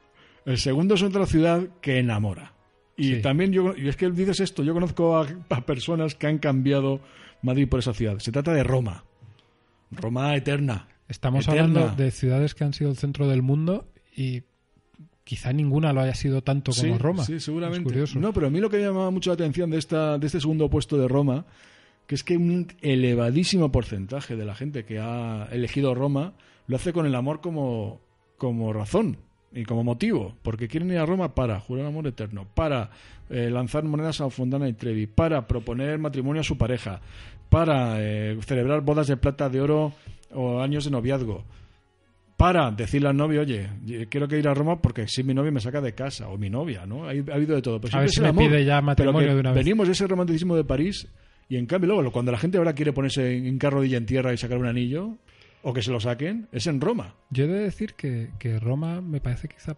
El 0.46 0.58
segundo 0.58 0.94
es 0.94 1.02
otra 1.02 1.26
ciudad 1.26 1.62
que 1.80 1.98
enamora. 1.98 2.54
Y 2.96 3.14
Sí. 3.16 3.22
también 3.22 3.52
yo, 3.52 3.74
y 3.76 3.88
es 3.88 3.96
que 3.96 4.10
dices 4.10 4.40
esto, 4.40 4.62
yo 4.62 4.74
conozco 4.74 5.16
a, 5.16 5.26
a 5.48 5.60
personas 5.66 6.14
que 6.14 6.26
han 6.26 6.38
cambiado 6.38 7.00
Madrid 7.42 7.68
por 7.68 7.78
esa 7.80 7.94
ciudad. 7.94 8.18
Se 8.18 8.32
trata 8.32 8.52
de 8.52 8.62
Roma. 8.62 9.04
Roma 9.90 10.36
eterna. 10.36 10.88
estamos 11.08 11.46
Eterna. 11.48 11.62
hablando 11.80 12.02
de 12.02 12.10
ciudades 12.10 12.54
que 12.54 12.64
han 12.64 12.72
sido 12.74 12.90
el 12.90 12.96
centro 12.96 13.26
del 13.28 13.42
mundo 13.42 13.86
y 14.14 14.42
quizá 15.24 15.52
ninguna 15.52 15.92
lo 15.92 16.00
haya 16.02 16.14
sido 16.14 16.42
tanto 16.42 16.72
como 16.72 16.92
sí, 16.94 16.98
Roma. 16.98 17.24
Sí, 17.24 17.34
Es 17.34 17.44
seguramente. 17.44 17.84
curioso. 17.84 18.18
No, 18.20 18.32
pero 18.32 18.46
a 18.46 18.50
mí 18.50 18.60
lo 18.60 18.68
que 18.70 18.76
me 18.78 18.84
llamaba 18.84 19.10
mucho 19.10 19.30
la 19.30 19.34
atención 19.34 19.70
de, 19.70 19.78
esta, 19.78 20.18
de 20.18 20.26
este 20.26 20.40
segundo 20.40 20.68
puesto 20.70 20.96
de 20.98 21.08
Roma, 21.08 21.46
que 22.06 22.14
es 22.14 22.22
que 22.24 22.36
un 22.36 22.66
elevadísimo 22.82 23.72
porcentaje 23.72 24.36
de 24.36 24.44
la 24.44 24.54
gente 24.54 24.84
que 24.84 24.98
ha 24.98 25.48
elegido 25.52 25.94
Roma 25.94 26.34
lo 26.66 26.76
hace 26.76 26.92
con 26.92 27.06
el 27.06 27.14
amor 27.14 27.40
como, 27.40 28.00
como 28.36 28.72
razón. 28.72 29.18
Y 29.52 29.64
como 29.64 29.82
motivo, 29.82 30.34
porque 30.42 30.68
quieren 30.68 30.90
ir 30.90 30.98
a 30.98 31.06
Roma 31.06 31.34
para 31.34 31.58
jurar 31.58 31.86
amor 31.86 32.06
eterno, 32.06 32.46
para 32.54 32.90
eh, 33.28 33.50
lanzar 33.50 33.82
monedas 33.84 34.20
a 34.20 34.30
Fontana 34.30 34.68
y 34.68 34.74
Trevi, 34.74 35.06
para 35.06 35.46
proponer 35.46 35.98
matrimonio 35.98 36.40
a 36.40 36.44
su 36.44 36.56
pareja, 36.56 37.00
para 37.48 37.96
eh, 37.98 38.38
celebrar 38.42 38.82
bodas 38.82 39.08
de 39.08 39.16
plata, 39.16 39.48
de 39.48 39.60
oro 39.60 39.92
o 40.32 40.60
años 40.60 40.84
de 40.84 40.92
noviazgo, 40.92 41.44
para 42.36 42.70
decirle 42.70 43.08
al 43.08 43.16
novio, 43.16 43.40
oye, 43.40 43.68
quiero 44.08 44.28
que 44.28 44.38
ir 44.38 44.48
a 44.48 44.54
Roma 44.54 44.80
porque 44.80 45.08
si 45.08 45.24
mi 45.24 45.34
novio 45.34 45.50
me 45.50 45.60
saca 45.60 45.80
de 45.80 45.94
casa, 45.94 46.28
o 46.28 46.38
mi 46.38 46.48
novia, 46.48 46.86
¿no? 46.86 47.04
Ha, 47.04 47.08
ha 47.08 47.34
habido 47.34 47.56
de 47.56 47.60
todo. 47.60 47.80
a 47.92 48.00
ver 48.00 48.08
si 48.08 48.20
me 48.20 48.32
pide 48.32 48.64
ya 48.64 48.80
matrimonio 48.80 49.34
de 49.34 49.40
una 49.40 49.50
vez. 49.50 49.64
Venimos 49.64 49.88
de 49.88 49.92
ese 49.92 50.06
romanticismo 50.06 50.56
de 50.56 50.64
París 50.64 51.08
y 51.50 51.56
en 51.56 51.66
cambio 51.66 51.92
luego, 51.92 52.12
cuando 52.12 52.30
la 52.30 52.38
gente 52.38 52.58
ahora 52.58 52.72
quiere 52.72 52.92
ponerse 52.92 53.36
en 53.36 53.58
carro 53.58 53.82
en 53.82 54.06
tierra 54.06 54.32
y 54.32 54.36
sacar 54.36 54.56
un 54.56 54.66
anillo, 54.66 55.16
o 55.62 55.72
que 55.72 55.82
se 55.82 55.90
lo 55.90 56.00
saquen, 56.00 56.48
es 56.52 56.66
en 56.66 56.80
Roma. 56.80 57.14
Yo 57.30 57.44
he 57.44 57.48
de 57.48 57.60
decir 57.60 57.94
que, 57.94 58.30
que 58.38 58.58
Roma 58.58 59.00
me 59.00 59.20
parece 59.20 59.48
quizá 59.48 59.76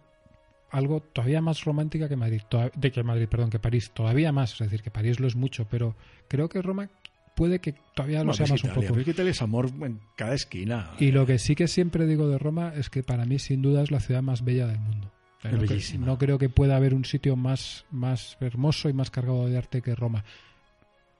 algo 0.73 1.01
todavía 1.01 1.39
más 1.39 1.63
romántica 1.63 2.09
que 2.09 2.15
Madrid, 2.15 2.41
de 2.75 2.91
que 2.91 3.03
Madrid, 3.03 3.27
perdón, 3.29 3.51
que 3.51 3.59
París, 3.59 3.91
todavía 3.93 4.31
más, 4.31 4.53
es 4.53 4.59
decir, 4.59 4.81
que 4.81 4.89
París 4.89 5.19
lo 5.19 5.27
es 5.27 5.35
mucho, 5.35 5.67
pero 5.69 5.95
creo 6.27 6.49
que 6.49 6.61
Roma 6.61 6.89
puede 7.35 7.59
que 7.59 7.75
todavía 7.93 8.23
lo 8.23 8.33
sea 8.33 8.47
más 8.47 8.63
un 8.63 8.71
poco. 8.71 8.99
Es 8.99 9.15
que 9.15 9.29
es 9.29 9.41
amor 9.41 9.69
en 9.81 9.99
cada 10.15 10.33
esquina. 10.33 10.91
Y 10.99 11.11
lo 11.11 11.25
que 11.25 11.37
sí 11.37 11.55
que 11.55 11.67
siempre 11.67 12.07
digo 12.07 12.27
de 12.27 12.39
Roma 12.39 12.73
es 12.75 12.89
que 12.89 13.03
para 13.03 13.25
mí 13.25 13.39
sin 13.39 13.61
duda 13.61 13.83
es 13.83 13.91
la 13.91 13.99
ciudad 13.99 14.23
más 14.23 14.43
bella 14.43 14.67
del 14.67 14.79
mundo. 14.79 15.11
no, 15.99 16.17
creo 16.17 16.39
que 16.39 16.49
pueda 16.49 16.75
haber 16.75 16.93
un 16.93 17.05
sitio 17.05 17.35
más, 17.35 17.85
más 17.91 18.37
hermoso 18.39 18.89
y 18.89 18.93
más 18.93 19.11
cargado 19.11 19.47
de 19.47 19.57
arte 19.57 19.81
que 19.81 19.95
Roma. 19.95 20.23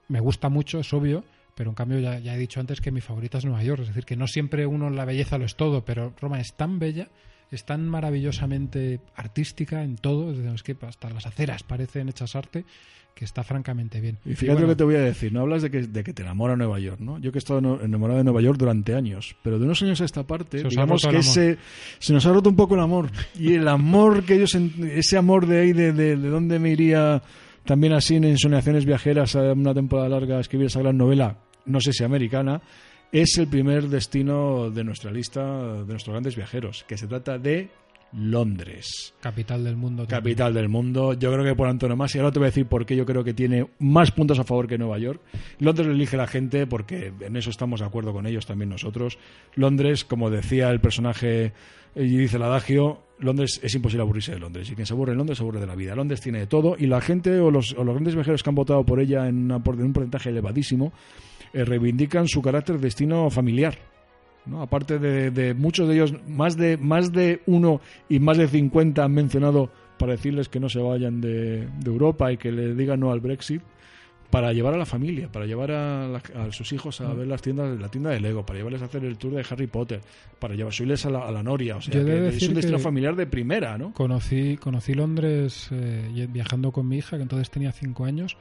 Me 0.08 0.20
gusta 0.20 0.50
mucho, 0.50 0.79
es 0.79 0.91
obvio, 0.93 1.24
pero 1.55 1.72
en 1.72 1.75
cambio 1.75 2.00
ya, 2.00 2.19
ya 2.19 2.36
he 2.36 2.38
dicho 2.38 2.60
antes 2.60 2.81
que 2.81 2.91
mi 2.91 3.01
favorita 3.01 3.38
es 3.38 3.45
Nueva 3.45 3.63
York. 3.63 3.81
Es 3.81 3.88
decir, 3.88 4.05
que 4.05 4.15
no 4.15 4.27
siempre 4.27 4.65
uno 4.65 4.89
la 4.89 5.05
belleza 5.05 5.38
lo 5.38 5.45
es 5.45 5.55
todo, 5.55 5.86
pero 5.86 6.13
Roma 6.19 6.39
es 6.39 6.53
tan 6.53 6.79
bella 6.79 7.10
es 7.53 7.65
tan 7.65 7.88
maravillosamente 7.88 9.00
artística 9.15 9.83
en 9.83 9.98
todo, 9.98 10.31
es 10.31 10.63
que 10.63 10.75
hasta 10.81 11.10
las 11.10 11.25
aceras 11.25 11.62
parecen 11.63 12.10
hechas 12.10 12.36
arte, 12.36 12.65
que 13.13 13.25
está 13.25 13.43
francamente 13.43 14.01
bien. 14.01 14.17
Y 14.25 14.33
fíjate 14.33 14.62
lo 14.62 14.69
que 14.69 14.75
te 14.75 14.83
voy 14.83 14.95
a 14.95 15.01
decir, 15.01 15.31
no 15.31 15.41
hablas 15.41 15.62
de 15.62 15.69
que, 15.69 15.83
de 15.83 16.03
que 16.03 16.13
te 16.13 16.24
enamora 16.24 16.55
Nueva 16.55 16.79
York, 16.79 17.00
¿no? 17.00 17.19
Yo 17.19 17.31
que 17.31 17.38
he 17.38 17.39
estado 17.39 17.60
enamorado 17.83 18.17
de 18.17 18.24
Nueva 18.24 18.41
York 18.41 18.57
durante 18.57 18.95
años, 18.95 19.36
pero 19.43 19.60
de 19.60 19.65
unos 19.65 19.81
años 19.83 20.01
a 20.01 20.05
esta 20.05 20.24
parte, 20.24 20.63
digamos 20.63 21.03
que 21.07 21.17
ese, 21.17 21.57
se 22.00 22.12
nos 22.12 22.25
ha 22.25 22.33
roto 22.33 22.50
un 22.50 22.55
poco 22.55 22.74
el 22.74 22.81
amor. 22.81 23.12
Y 23.38 23.53
el 23.53 23.67
amor 23.67 24.24
que 24.24 24.36
ellos, 24.36 24.55
ese 24.55 25.17
amor 25.17 25.45
de 25.45 25.60
ahí, 25.60 25.74
de, 25.74 25.93
de, 25.93 26.17
de 26.17 26.29
dónde 26.29 26.57
me 26.57 26.72
iría 26.72 27.22
también 27.65 27.93
así 27.93 28.15
en 28.15 28.25
ensoñaciones 28.25 28.86
viajeras 28.86 29.36
a 29.36 29.53
una 29.53 29.74
temporada 29.74 30.10
larga 30.10 30.38
a 30.38 30.41
escribir 30.41 30.67
esa 30.67 30.82
gran 30.82 30.98
novela, 30.98 31.38
no 31.65 31.79
sé 31.79 31.93
si 31.93 32.03
americana, 32.03 32.62
es 33.12 33.38
el 33.38 33.48
primer 33.48 33.89
destino 33.89 34.70
de 34.72 34.84
nuestra 34.84 35.12
lista 35.12 35.41
de 35.84 35.86
nuestros 35.86 36.13
grandes 36.13 36.36
viajeros, 36.36 36.84
que 36.88 36.98
se 36.98 37.08
trata 37.08 37.38
de 37.38 37.70
Londres. 38.13 39.13
Capital 39.20 39.63
del 39.63 39.75
mundo. 39.75 40.05
Capital 40.08 40.53
del 40.53 40.70
mundo. 40.70 41.13
Yo 41.13 41.32
creo 41.32 41.43
que 41.43 41.55
por 41.55 41.67
antonomasia, 41.67 42.22
ahora 42.22 42.32
te 42.32 42.39
voy 42.39 42.48
a 42.48 42.50
decir 42.50 42.67
por 42.67 42.86
qué 42.86 42.96
yo 42.96 43.05
creo 43.05 43.24
que 43.24 43.34
tiene 43.34 43.67
más 43.79 44.12
puntos 44.12 44.39
a 44.39 44.43
favor 44.43 44.67
que 44.67 44.77
Nueva 44.77 45.00
York. 45.00 45.22
Londres 45.60 45.88
lo 45.88 45.93
elige 45.93 46.17
la 46.17 46.27
gente 46.27 46.67
porque 46.67 47.12
en 47.20 47.36
eso 47.36 47.50
estamos 47.50 47.79
de 47.79 47.88
acuerdo 47.88 48.13
con 48.13 48.27
ellos 48.27 48.46
también 48.46 48.70
nosotros. 48.70 49.17
Londres, 49.55 50.05
como 50.05 50.29
decía 50.29 50.70
el 50.70 50.79
personaje 50.79 51.53
y 51.96 52.17
dice 52.17 52.38
el 52.38 52.43
adagio, 52.43 53.03
Londres 53.23 53.59
es 53.63 53.73
imposible 53.75 54.01
aburrirse 54.01 54.33
de 54.33 54.39
Londres. 54.39 54.69
Y 54.69 54.75
quien 54.75 54.85
se 54.85 54.93
aburre 54.93 55.13
en 55.13 55.17
Londres 55.17 55.37
se 55.37 55.43
aburre 55.43 55.59
de 55.59 55.67
la 55.67 55.75
vida. 55.75 55.95
Londres 55.95 56.21
tiene 56.21 56.39
de 56.39 56.47
todo 56.47 56.75
y 56.77 56.87
la 56.87 57.01
gente 57.01 57.39
o 57.39 57.51
los, 57.51 57.73
grandes 57.73 58.15
viajeros 58.15 58.43
que 58.43 58.49
han 58.49 58.55
votado 58.55 58.85
por 58.85 58.99
ella 58.99 59.27
en, 59.27 59.49
en 59.49 59.83
un 59.83 59.93
porcentaje 59.93 60.29
elevadísimo 60.29 60.93
eh, 61.53 61.65
reivindican 61.65 62.27
su 62.27 62.41
carácter 62.41 62.79
destino 62.79 63.29
familiar. 63.29 63.77
¿no? 64.45 64.61
Aparte 64.61 64.99
de, 64.99 65.53
muchos 65.53 65.87
de 65.87 65.95
ellos, 65.95 66.13
más 66.27 66.57
de, 66.57 66.77
más 66.77 67.11
de 67.11 67.41
uno 67.45 67.79
y 68.09 68.19
más 68.19 68.37
de 68.37 68.47
50 68.47 69.03
han 69.03 69.13
mencionado 69.13 69.69
para 69.99 70.13
decirles 70.13 70.49
que 70.49 70.59
no 70.59 70.67
se 70.67 70.79
vayan 70.79 71.21
de, 71.21 71.67
Europa 71.85 72.31
y 72.31 72.37
que 72.37 72.51
le 72.51 72.73
digan 72.73 72.99
no 72.99 73.11
al 73.11 73.19
Brexit 73.19 73.61
para 74.33 74.51
llevar 74.51 74.73
a 74.73 74.77
la 74.77 74.87
familia, 74.87 75.31
para 75.31 75.45
llevar 75.45 75.69
a, 75.69 76.19
sus 76.49 76.73
hijos 76.73 76.99
a 77.01 77.09
mm. 77.09 77.17
ver 77.19 77.27
las 77.27 77.39
tiendas, 77.43 77.79
la 77.79 77.87
tienda 77.87 78.09
de 78.09 78.19
Lego, 78.19 78.43
para 78.43 78.57
llevarles 78.57 78.81
a 78.81 78.85
hacer 78.85 79.05
el 79.05 79.15
tour 79.15 79.35
de 79.35 79.45
Harry 79.47 79.67
Potter, 79.67 80.01
para 80.39 80.55
llevar 80.55 80.73
a 80.73 81.09
la, 81.11 81.19
a 81.27 81.31
la 81.31 81.43
Noria. 81.43 81.75
O 81.75 81.81
sea, 81.81 82.01
es 82.01 82.41
un 82.49 82.55
destino 82.55 82.79
familiar 82.79 83.15
de 83.15 83.27
primera, 83.27 83.77
¿no? 83.77 83.93
Conocí, 83.93 84.57
conocí 84.57 84.95
Londres 84.95 85.67
eh, 85.69 86.27
viajando 86.31 86.71
con 86.71 86.87
mi 86.87 86.97
hija, 86.97 87.17
que 87.17 87.21
entonces 87.21 87.51
tenía 87.51 87.71
cinco 87.73 88.05
años, 88.05 88.35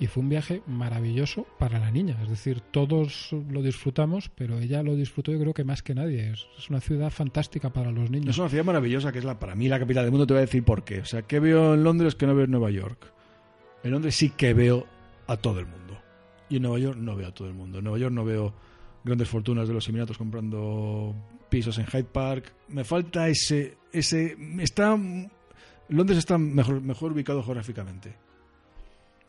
y 0.00 0.06
fue 0.06 0.22
un 0.22 0.30
viaje 0.30 0.62
maravilloso 0.66 1.46
para 1.58 1.78
la 1.78 1.90
niña. 1.90 2.16
Es 2.22 2.30
decir, 2.30 2.62
todos 2.62 3.28
lo 3.50 3.60
disfrutamos, 3.60 4.30
pero 4.34 4.60
ella 4.60 4.82
lo 4.82 4.96
disfrutó 4.96 5.30
yo 5.30 5.38
creo 5.38 5.52
que 5.52 5.64
más 5.64 5.82
que 5.82 5.94
nadie. 5.94 6.30
Es, 6.30 6.70
una 6.70 6.80
ciudad 6.80 7.10
fantástica 7.10 7.68
para 7.68 7.92
los 7.92 8.10
niños. 8.10 8.30
Es 8.30 8.38
una 8.38 8.48
ciudad 8.48 8.64
maravillosa 8.64 9.12
que 9.12 9.18
es 9.18 9.26
la, 9.26 9.38
para 9.38 9.54
mí 9.54 9.68
la 9.68 9.78
capital 9.78 10.04
del 10.04 10.10
mundo. 10.10 10.26
Te 10.26 10.32
voy 10.32 10.38
a 10.38 10.46
decir 10.46 10.64
por 10.64 10.84
qué. 10.84 11.00
O 11.00 11.04
sea, 11.04 11.20
¿qué 11.20 11.38
veo 11.38 11.74
en 11.74 11.84
Londres 11.84 12.14
que 12.14 12.26
no 12.26 12.34
veo 12.34 12.46
en 12.46 12.50
Nueva 12.50 12.70
York? 12.70 13.12
En 13.82 13.90
Londres 13.90 14.16
sí 14.16 14.30
que 14.30 14.54
veo 14.54 14.86
a 15.26 15.36
todo 15.36 15.60
el 15.60 15.66
mundo. 15.66 15.98
Y 16.48 16.56
en 16.56 16.62
Nueva 16.62 16.78
York 16.78 16.98
no 16.98 17.16
veo 17.16 17.28
a 17.28 17.34
todo 17.34 17.48
el 17.48 17.54
mundo. 17.54 17.78
En 17.78 17.84
Nueva 17.84 17.98
York 17.98 18.14
no 18.14 18.24
veo 18.24 18.54
grandes 19.04 19.28
fortunas 19.28 19.68
de 19.68 19.74
los 19.74 19.88
Emiratos 19.88 20.18
comprando 20.18 21.14
pisos 21.48 21.78
en 21.78 21.86
Hyde 21.86 22.04
Park. 22.04 22.52
Me 22.68 22.84
falta 22.84 23.28
ese... 23.28 23.76
ese 23.92 24.36
está 24.58 24.98
Londres 25.88 26.18
está 26.18 26.38
mejor, 26.38 26.80
mejor 26.80 27.12
ubicado 27.12 27.42
geográficamente. 27.42 28.14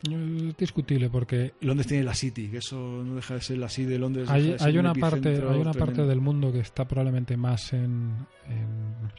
Es 0.02 0.56
discutible 0.56 1.08
porque 1.08 1.54
Londres 1.60 1.86
tiene 1.86 2.04
la 2.04 2.14
City, 2.14 2.48
que 2.48 2.58
eso 2.58 2.76
no 2.76 3.16
deja 3.16 3.34
de 3.34 3.40
ser 3.40 3.58
la 3.58 3.68
City 3.68 3.88
de 3.88 3.98
Londres. 3.98 4.28
Hay, 4.30 4.78
una 4.78 4.94
parte, 4.94 5.28
hay 5.28 5.58
una 5.58 5.72
parte 5.72 6.02
del 6.02 6.20
mundo 6.20 6.52
que 6.52 6.60
está 6.60 6.86
probablemente 6.86 7.36
más 7.36 7.72
en, 7.72 8.14
en, 8.46 9.12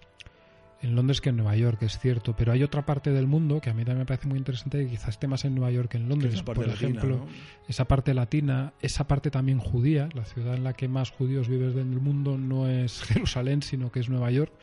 Londres 0.81 1.21
que 1.21 1.29
en 1.29 1.37
Nueva 1.37 1.55
York, 1.55 1.81
es 1.81 1.97
cierto, 1.97 2.35
pero 2.35 2.51
hay 2.51 2.63
otra 2.63 2.85
parte 2.85 3.11
del 3.11 3.27
mundo 3.27 3.59
que 3.61 3.69
a 3.69 3.73
mí 3.73 3.83
también 3.83 3.99
me 3.99 4.05
parece 4.05 4.27
muy 4.27 4.37
interesante 4.37 4.83
que 4.83 4.91
quizás 4.91 5.09
esté 5.09 5.27
más 5.27 5.43
en 5.45 5.55
Nueva 5.55 5.71
York 5.71 5.89
que 5.89 5.97
en 5.97 6.07
Londres. 6.07 6.41
Por 6.43 6.63
ejemplo, 6.63 7.25
esa 7.67 7.85
parte 7.85 8.13
latina, 8.13 8.73
esa 8.81 9.07
parte 9.07 9.31
también 9.31 9.59
judía, 9.59 10.09
la 10.13 10.25
ciudad 10.25 10.55
en 10.55 10.63
la 10.63 10.73
que 10.73 10.87
más 10.87 11.09
judíos 11.11 11.47
vives 11.47 11.73
del 11.73 11.87
mundo 11.87 12.37
no 12.37 12.67
es 12.67 13.01
Jerusalén, 13.07 13.61
sino 13.61 13.91
que 13.91 13.99
es 13.99 14.09
Nueva 14.09 14.29
York. 14.31 14.53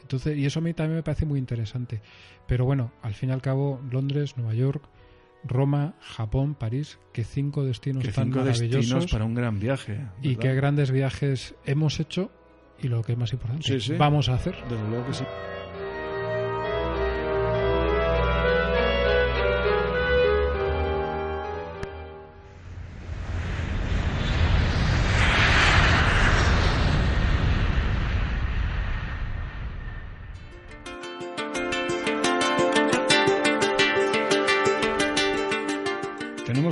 Entonces, 0.00 0.36
y 0.36 0.46
eso 0.46 0.58
a 0.58 0.62
mí 0.62 0.74
también 0.74 0.96
me 0.96 1.02
parece 1.04 1.26
muy 1.26 1.38
interesante. 1.38 2.02
Pero 2.48 2.64
bueno, 2.64 2.92
al 3.02 3.14
fin 3.14 3.28
y 3.28 3.32
al 3.32 3.40
cabo, 3.40 3.80
Londres, 3.88 4.36
Nueva 4.36 4.54
York, 4.54 4.82
Roma, 5.44 5.94
Japón, 6.00 6.54
París, 6.54 6.98
que 7.12 7.22
cinco 7.22 7.64
destinos 7.64 8.04
tan 8.12 8.30
maravillosos 8.30 9.10
para 9.10 9.24
un 9.24 9.34
gran 9.34 9.60
viaje. 9.60 10.00
Y 10.22 10.36
qué 10.36 10.54
grandes 10.54 10.90
viajes 10.90 11.54
hemos 11.64 12.00
hecho 12.00 12.32
y 12.82 12.88
lo 12.88 13.02
que 13.02 13.12
es 13.12 13.18
más 13.18 13.32
importante, 13.32 13.96
vamos 13.96 14.28
a 14.28 14.34
hacer. 14.34 14.56
Desde 14.68 14.88
luego 14.88 15.06
que 15.06 15.14
sí. 15.14 15.24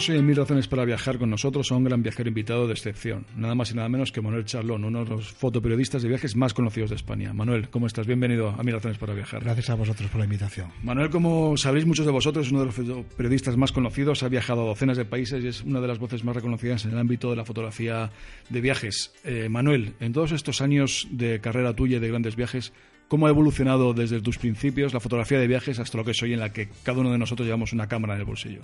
Hoy 0.09 0.17
en 0.17 0.25
Mil 0.25 0.37
Razones 0.37 0.67
para 0.67 0.87
Viajar 0.87 1.19
con 1.19 1.29
nosotros 1.29 1.71
a 1.71 1.77
un 1.77 1.85
gran 1.85 2.03
viajero 2.03 2.29
invitado 2.29 2.67
de 2.67 2.73
excepción, 2.73 3.27
nada 3.37 3.55
más 3.55 3.71
y 3.71 3.75
nada 3.75 3.89
menos 3.91 4.13
que 4.13 4.23
Manuel 4.23 4.47
Charlón, 4.47 4.85
uno 4.85 5.05
de 5.05 5.11
los 5.11 5.31
fotoperiodistas 5.31 6.03
de 6.03 6.09
viajes 6.09 6.37
más 6.37 6.55
conocidos 6.55 6.89
de 6.89 6.97
España. 6.97 7.35
Manuel, 7.35 7.69
¿cómo 7.69 7.87
estás? 7.87 8.07
Bienvenido 8.07 8.49
a 8.49 8.63
Mil 8.63 8.75
Razones 8.75 8.97
para 8.97 9.13
Viajar. 9.13 9.43
Gracias 9.43 9.69
a 9.69 9.75
vosotros 9.75 10.09
por 10.09 10.21
la 10.21 10.25
invitación. 10.25 10.69
Manuel, 10.83 11.11
como 11.11 11.55
sabréis 11.59 11.85
muchos 11.85 12.07
de 12.07 12.13
vosotros, 12.13 12.47
es 12.47 12.53
uno 12.53 12.65
de 12.65 12.67
los 12.67 13.05
periodistas 13.17 13.59
más 13.59 13.73
conocidos, 13.73 14.23
ha 14.23 14.29
viajado 14.29 14.63
a 14.63 14.67
docenas 14.67 14.97
de 14.97 15.05
países 15.05 15.45
y 15.45 15.49
es 15.49 15.63
una 15.63 15.83
de 15.83 15.89
las 15.89 15.99
voces 15.99 16.25
más 16.25 16.35
reconocidas 16.35 16.85
en 16.87 16.93
el 16.93 16.99
ámbito 16.99 17.29
de 17.29 17.37
la 17.37 17.45
fotografía 17.45 18.11
de 18.49 18.61
viajes. 18.63 19.13
Eh, 19.25 19.49
Manuel, 19.51 19.95
en 20.01 20.15
todos 20.15 20.33
estos 20.33 20.63
años 20.63 21.09
de 21.11 21.41
carrera 21.41 21.75
tuya 21.75 21.99
y 21.99 22.01
de 22.01 22.09
grandes 22.09 22.37
viajes, 22.37 22.73
¿Cómo 23.11 23.27
ha 23.27 23.31
evolucionado 23.31 23.93
desde 23.93 24.21
tus 24.21 24.39
principios 24.39 24.95
la 24.95 25.01
fotografía 25.01 25.41
de 25.41 25.49
viajes 25.49 25.81
hasta 25.81 25.99
lo 25.99 26.05
que 26.05 26.13
es 26.13 26.23
hoy 26.23 26.33
en 26.33 26.39
la 26.39 26.53
que 26.53 26.69
cada 26.85 27.01
uno 27.01 27.11
de 27.11 27.19
nosotros 27.19 27.45
llevamos 27.45 27.73
una 27.73 27.89
cámara 27.89 28.15
en 28.15 28.21
el 28.21 28.25
bolsillo? 28.25 28.61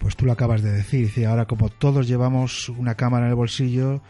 Pues 0.00 0.16
tú 0.16 0.26
lo 0.26 0.32
acabas 0.32 0.62
de 0.62 0.72
decir. 0.72 1.24
Ahora 1.28 1.44
como 1.44 1.68
todos 1.68 2.08
llevamos 2.08 2.68
una 2.70 2.96
cámara 2.96 3.26
en 3.26 3.30
el 3.30 3.36
bolsillo, 3.36 4.02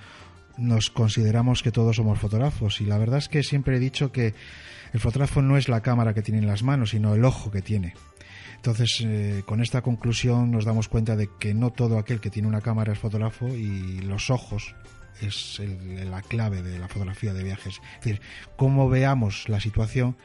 nos 0.57 0.89
consideramos 0.89 1.63
que 1.63 1.71
todos 1.71 1.97
somos 1.97 2.19
fotógrafos. 2.19 2.81
Y 2.81 2.87
la 2.87 2.97
verdad 2.97 3.19
es 3.19 3.29
que 3.29 3.43
siempre 3.43 3.77
he 3.77 3.79
dicho 3.79 4.11
que 4.11 4.33
el 4.95 5.01
fotógrafo 5.01 5.43
no 5.43 5.59
es 5.59 5.69
la 5.69 5.83
cámara 5.83 6.15
que 6.15 6.23
tiene 6.23 6.41
en 6.41 6.47
las 6.47 6.63
manos, 6.63 6.93
sino 6.93 7.15
el 7.15 7.23
ojo 7.23 7.51
que 7.51 7.61
tiene. 7.61 7.93
Entonces, 8.57 9.03
eh, 9.05 9.43
con 9.45 9.61
esta 9.61 9.83
conclusión 9.83 10.51
nos 10.51 10.65
damos 10.65 10.89
cuenta 10.89 11.15
de 11.15 11.29
que 11.39 11.53
no 11.53 11.69
todo 11.69 11.99
aquel 11.99 12.23
que 12.23 12.31
tiene 12.31 12.49
una 12.49 12.63
cámara 12.63 12.95
es 12.95 12.99
fotógrafo 12.99 13.49
y 13.49 14.01
los 14.01 14.31
ojos 14.31 14.75
es 15.21 15.61
la 16.05 16.23
clave 16.23 16.63
de 16.63 16.79
la 16.79 16.89
fotografía 16.89 17.33
de 17.33 17.43
viajes. 17.45 17.81
Es 17.99 18.05
decir, 18.05 18.21
cómo 18.57 18.89
veamos 18.89 19.49
la 19.49 19.61
situación 19.61 20.17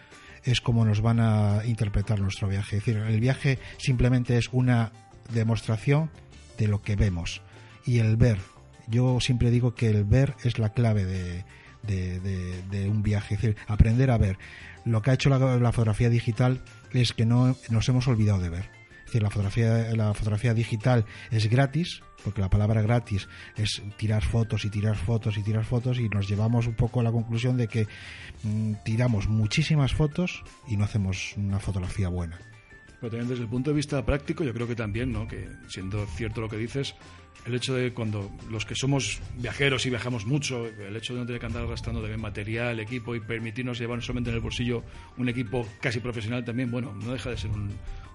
es 0.44 0.62
como 0.62 0.86
nos 0.86 1.02
van 1.02 1.20
a 1.20 1.62
interpretar 1.66 2.20
nuestro 2.20 2.48
viaje. 2.48 2.78
Es 2.78 2.86
decir, 2.86 3.02
el 3.02 3.20
viaje 3.20 3.60
simplemente 3.78 4.38
es 4.38 4.50
una 4.52 4.92
demostración 5.34 6.10
de 6.58 6.68
lo 6.68 6.82
que 6.82 6.96
vemos. 6.96 7.42
Y 7.86 8.00
el 8.00 8.16
ver, 8.18 8.40
yo 8.88 9.20
siempre 9.20 9.52
digo 9.52 9.76
que 9.76 9.90
el 9.90 10.04
ver 10.06 10.36
es 10.44 10.58
la 10.60 10.70
clave 10.70 11.06
de- 11.06 11.44
de 11.84 12.90
un 12.90 13.04
viaje, 13.04 13.36
es 13.36 13.42
decir, 13.42 13.58
aprender 13.68 14.12
a 14.12 14.18
ver. 14.18 14.38
Lo 14.86 15.02
que 15.02 15.12
ha 15.12 15.14
hecho 15.14 15.30
la, 15.30 15.38
la 15.58 15.72
fotografía 15.72 16.10
digital 16.10 16.62
es 16.94 17.14
que 17.14 17.26
no 17.26 17.56
nos 17.70 17.88
hemos 17.90 18.08
olvidado 18.08 18.40
de 18.40 18.50
ver. 18.50 18.79
Decir, 19.10 19.24
la 19.24 19.32
fotografía, 19.32 19.96
la 19.96 20.14
fotografía 20.14 20.54
digital 20.54 21.04
es 21.32 21.50
gratis, 21.50 22.04
porque 22.24 22.42
la 22.42 22.50
palabra 22.52 22.84
gratis 22.84 23.28
es 23.58 23.82
tirar 23.98 24.24
fotos 24.24 24.66
y 24.66 24.70
tirar 24.70 24.96
fotos 24.96 25.36
y 25.36 25.42
tirar 25.42 25.66
fotos 25.66 25.98
y 25.98 26.08
nos 26.10 26.30
llevamos 26.30 26.68
un 26.68 26.76
poco 26.76 27.00
a 27.00 27.04
la 27.04 27.12
conclusión 27.12 27.58
de 27.58 27.68
que 27.68 27.88
mm, 28.44 28.74
tiramos 28.86 29.28
muchísimas 29.28 29.96
fotos 29.96 30.44
y 30.68 30.78
no 30.78 30.84
hacemos 30.84 31.34
una 31.38 31.60
fotografía 31.60 32.08
buena. 32.08 32.38
Pero 33.02 33.10
también 33.10 33.30
desde 33.30 33.42
el 33.42 33.50
punto 33.50 33.72
de 33.72 33.78
vista 33.78 34.06
práctico, 34.06 34.44
yo 34.44 34.54
creo 34.54 34.68
que 34.68 34.76
también, 34.76 35.12
¿no? 35.12 35.28
Que 35.28 35.48
siendo 35.70 36.06
cierto 36.06 36.42
lo 36.42 36.50
que 36.50 36.58
dices, 36.58 36.94
el 37.48 37.56
hecho 37.56 37.74
de 37.74 37.92
cuando 37.94 38.30
los 38.52 38.64
que 38.64 38.76
somos 38.76 39.22
viajeros 39.38 39.88
y 39.88 39.90
viajamos 39.90 40.28
mucho, 40.28 40.68
el 40.68 40.96
hecho 40.96 41.16
de 41.16 41.22
no 41.22 41.26
tener 41.26 41.40
que 41.40 41.48
andar 41.48 41.64
arrastrando 41.64 42.00
también 42.00 42.22
material, 42.22 42.80
equipo 42.80 43.16
y 43.16 43.22
permitirnos 43.22 43.80
llevar 43.80 44.04
solamente 44.04 44.30
en 44.30 44.36
el 44.36 44.42
bolsillo 44.42 44.84
un 45.18 45.30
equipo 45.30 45.68
casi 45.82 46.00
profesional 46.00 46.46
también, 46.46 46.70
bueno, 46.70 46.94
no 46.94 47.12
deja 47.12 47.32
de 47.32 47.38
ser 47.38 47.50
un, 47.50 47.72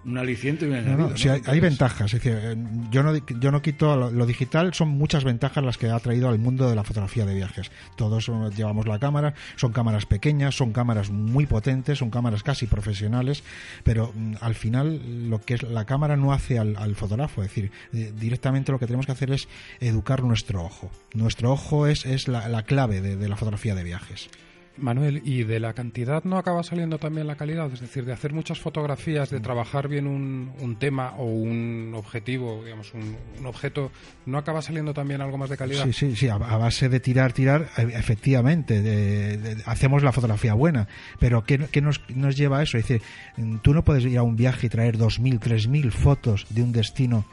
un 0.07 0.19
aliciente 0.19 0.65
y 0.67 0.69
un 0.69 0.75
No, 0.75 0.79
añadido. 0.81 1.09
no, 1.11 1.17
sí, 1.17 1.29
hay, 1.29 1.61
ventajas. 1.61 2.13
Es 2.13 2.23
decir, 2.23 2.39
eh, 2.43 2.57
yo 2.91 3.03
no, 3.03 3.17
yo 3.17 3.51
no 3.51 3.63
quito 3.63 3.97
lo, 3.97 4.11
lo 4.11 4.27
digital, 4.27 4.75
son 4.75 4.89
muchas 4.89 5.25
ventajas 5.25 5.65
las 5.65 5.79
que 5.79 5.89
ha 5.91 5.99
traído 6.01 6.29
al 6.29 6.39
mundo 6.39 6.69
de 6.69 6.77
la 6.77 6.85
fotografía 6.85 7.25
de 7.25 7.35
viajes. 7.35 7.71
Todos 7.97 8.29
eh, 8.29 8.33
llevamos 8.57 8.87
la 8.87 8.99
cámara, 8.99 9.35
son 9.57 9.73
cámaras 9.73 10.07
pequeñas, 10.07 10.55
son 10.57 10.73
cámaras 10.73 11.11
muy 11.11 11.47
potentes, 11.47 11.99
son 11.99 12.11
cámaras 12.11 12.43
casi 12.43 12.67
profesionales, 12.67 13.43
pero 13.83 14.13
mm, 14.15 14.35
al 14.41 14.55
final 14.55 15.29
lo 15.31 15.41
que 15.41 15.55
es 15.55 15.63
la 15.63 15.85
cámara 15.85 16.17
no 16.17 16.33
hace 16.33 16.59
al, 16.59 16.77
al 16.77 16.95
fotógrafo. 16.95 17.43
Es 17.43 17.49
decir, 17.49 17.71
directamente 17.93 18.73
lo 18.73 18.79
que 18.79 18.87
tenemos 18.87 19.07
que 19.07 19.13
hacer 19.13 19.31
es 19.33 19.49
educar 19.81 20.23
nuestro 20.23 20.63
ojo. 20.65 20.91
Nuestro 21.15 21.51
ojo 21.53 21.87
es, 21.87 22.05
es 22.07 22.29
la, 22.29 22.49
la 22.49 22.63
clave 22.65 23.01
de- 23.01 23.17
de 23.17 23.29
la 23.29 23.37
fotografía 23.37 23.75
de 23.75 23.85
viajes. 23.85 24.29
Manuel, 24.77 25.23
¿y 25.25 25.45
de 25.45 25.61
la 25.61 25.73
cantidad 25.73 26.25
no 26.25 26.37
acaba 26.37 26.63
saliendo 26.65 26.99
también 26.99 27.27
la 27.29 27.37
calidad? 27.37 27.73
Es 27.73 27.81
decir, 27.81 28.05
de 28.05 28.13
hacer 28.13 28.33
muchas 28.33 28.59
fotografías, 28.59 29.31
de 29.31 29.39
trabajar 29.41 29.87
bien 29.89 30.07
un, 30.07 30.53
un 30.61 30.77
tema 30.77 31.13
o 31.17 31.25
un 31.27 31.93
objetivo, 31.95 32.63
digamos, 32.65 32.93
un, 32.93 33.17
un 33.39 33.47
objeto, 33.47 33.93
¿no 34.27 34.37
acaba 34.37 34.63
saliendo 34.63 34.93
también 34.93 35.21
algo 35.21 35.39
más 35.39 35.49
de 35.51 35.57
calidad? 35.57 35.85
Sí, 35.85 35.93
sí, 35.93 36.17
sí, 36.17 36.29
a, 36.29 36.35
a 36.35 36.57
base 36.57 36.89
de 36.89 36.99
tirar, 37.01 37.33
tirar, 37.33 37.69
e- 37.77 37.83
efectivamente, 37.97 38.83
de- 38.83 39.37
de- 39.39 39.63
hacemos 39.67 40.03
la 40.03 40.11
fotografía 40.13 40.55
buena, 40.55 40.89
pero 41.21 41.45
¿qué, 41.45 41.59
qué 41.71 41.81
nos, 41.81 42.01
nos 42.15 42.37
lleva 42.37 42.59
a 42.59 42.63
eso? 42.65 42.77
Es 42.77 42.89
decir, 42.89 43.03
mm, 43.37 43.59
tú 43.59 43.75
no 43.75 43.85
puedes 43.85 44.05
ir 44.05 44.19
a 44.19 44.23
un 44.23 44.35
viaje 44.37 44.67
y 44.67 44.71
traer 44.71 44.99
2.000, 44.99 45.39
3.000 45.39 45.91
fotos 45.93 46.47
de 46.51 46.63
un 46.63 46.73
destino 46.73 47.25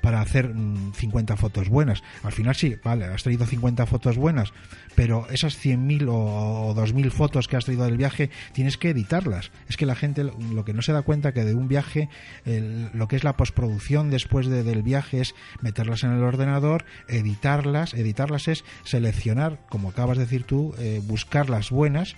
para 0.00 0.20
hacer 0.20 0.54
mm, 0.54 0.92
50 0.94 1.36
fotos 1.36 1.68
buenas. 1.68 2.02
Al 2.22 2.32
final 2.32 2.54
sí, 2.54 2.76
vale, 2.82 3.06
has 3.06 3.22
traído 3.22 3.46
50 3.46 3.86
fotos 3.86 4.16
buenas, 4.16 4.52
pero 4.94 5.26
esas 5.30 5.56
100.000 5.62 6.08
o, 6.08 6.68
o 6.68 6.74
2.000 6.74 7.10
fotos 7.10 7.48
que 7.48 7.56
has 7.56 7.64
traído 7.64 7.84
del 7.84 7.96
viaje 7.96 8.30
tienes 8.52 8.76
que 8.78 8.90
editarlas. 8.90 9.50
Es 9.68 9.76
que 9.76 9.86
la 9.86 9.94
gente 9.94 10.24
lo- 10.24 10.36
lo 10.52 10.64
que 10.64 10.72
no 10.72 10.82
se 10.82 10.92
da 10.92 11.02
cuenta 11.02 11.32
que 11.32 11.44
de 11.44 11.54
un 11.54 11.68
viaje, 11.68 12.08
el- 12.44 12.90
lo 12.94 13.08
que 13.08 13.16
es 13.16 13.24
la 13.24 13.36
postproducción 13.36 14.10
después 14.10 14.46
de- 14.46 14.62
del 14.62 14.82
viaje 14.82 15.20
es 15.20 15.34
meterlas 15.60 16.04
en 16.04 16.12
el 16.12 16.22
ordenador, 16.22 16.84
editarlas. 17.08 17.94
Editarlas 17.94 18.48
es 18.48 18.64
seleccionar, 18.84 19.60
como 19.68 19.90
acabas 19.90 20.18
de 20.18 20.24
decir 20.24 20.44
tú, 20.44 20.74
eh, 20.78 21.00
buscar 21.04 21.50
las 21.50 21.70
buenas 21.70 22.16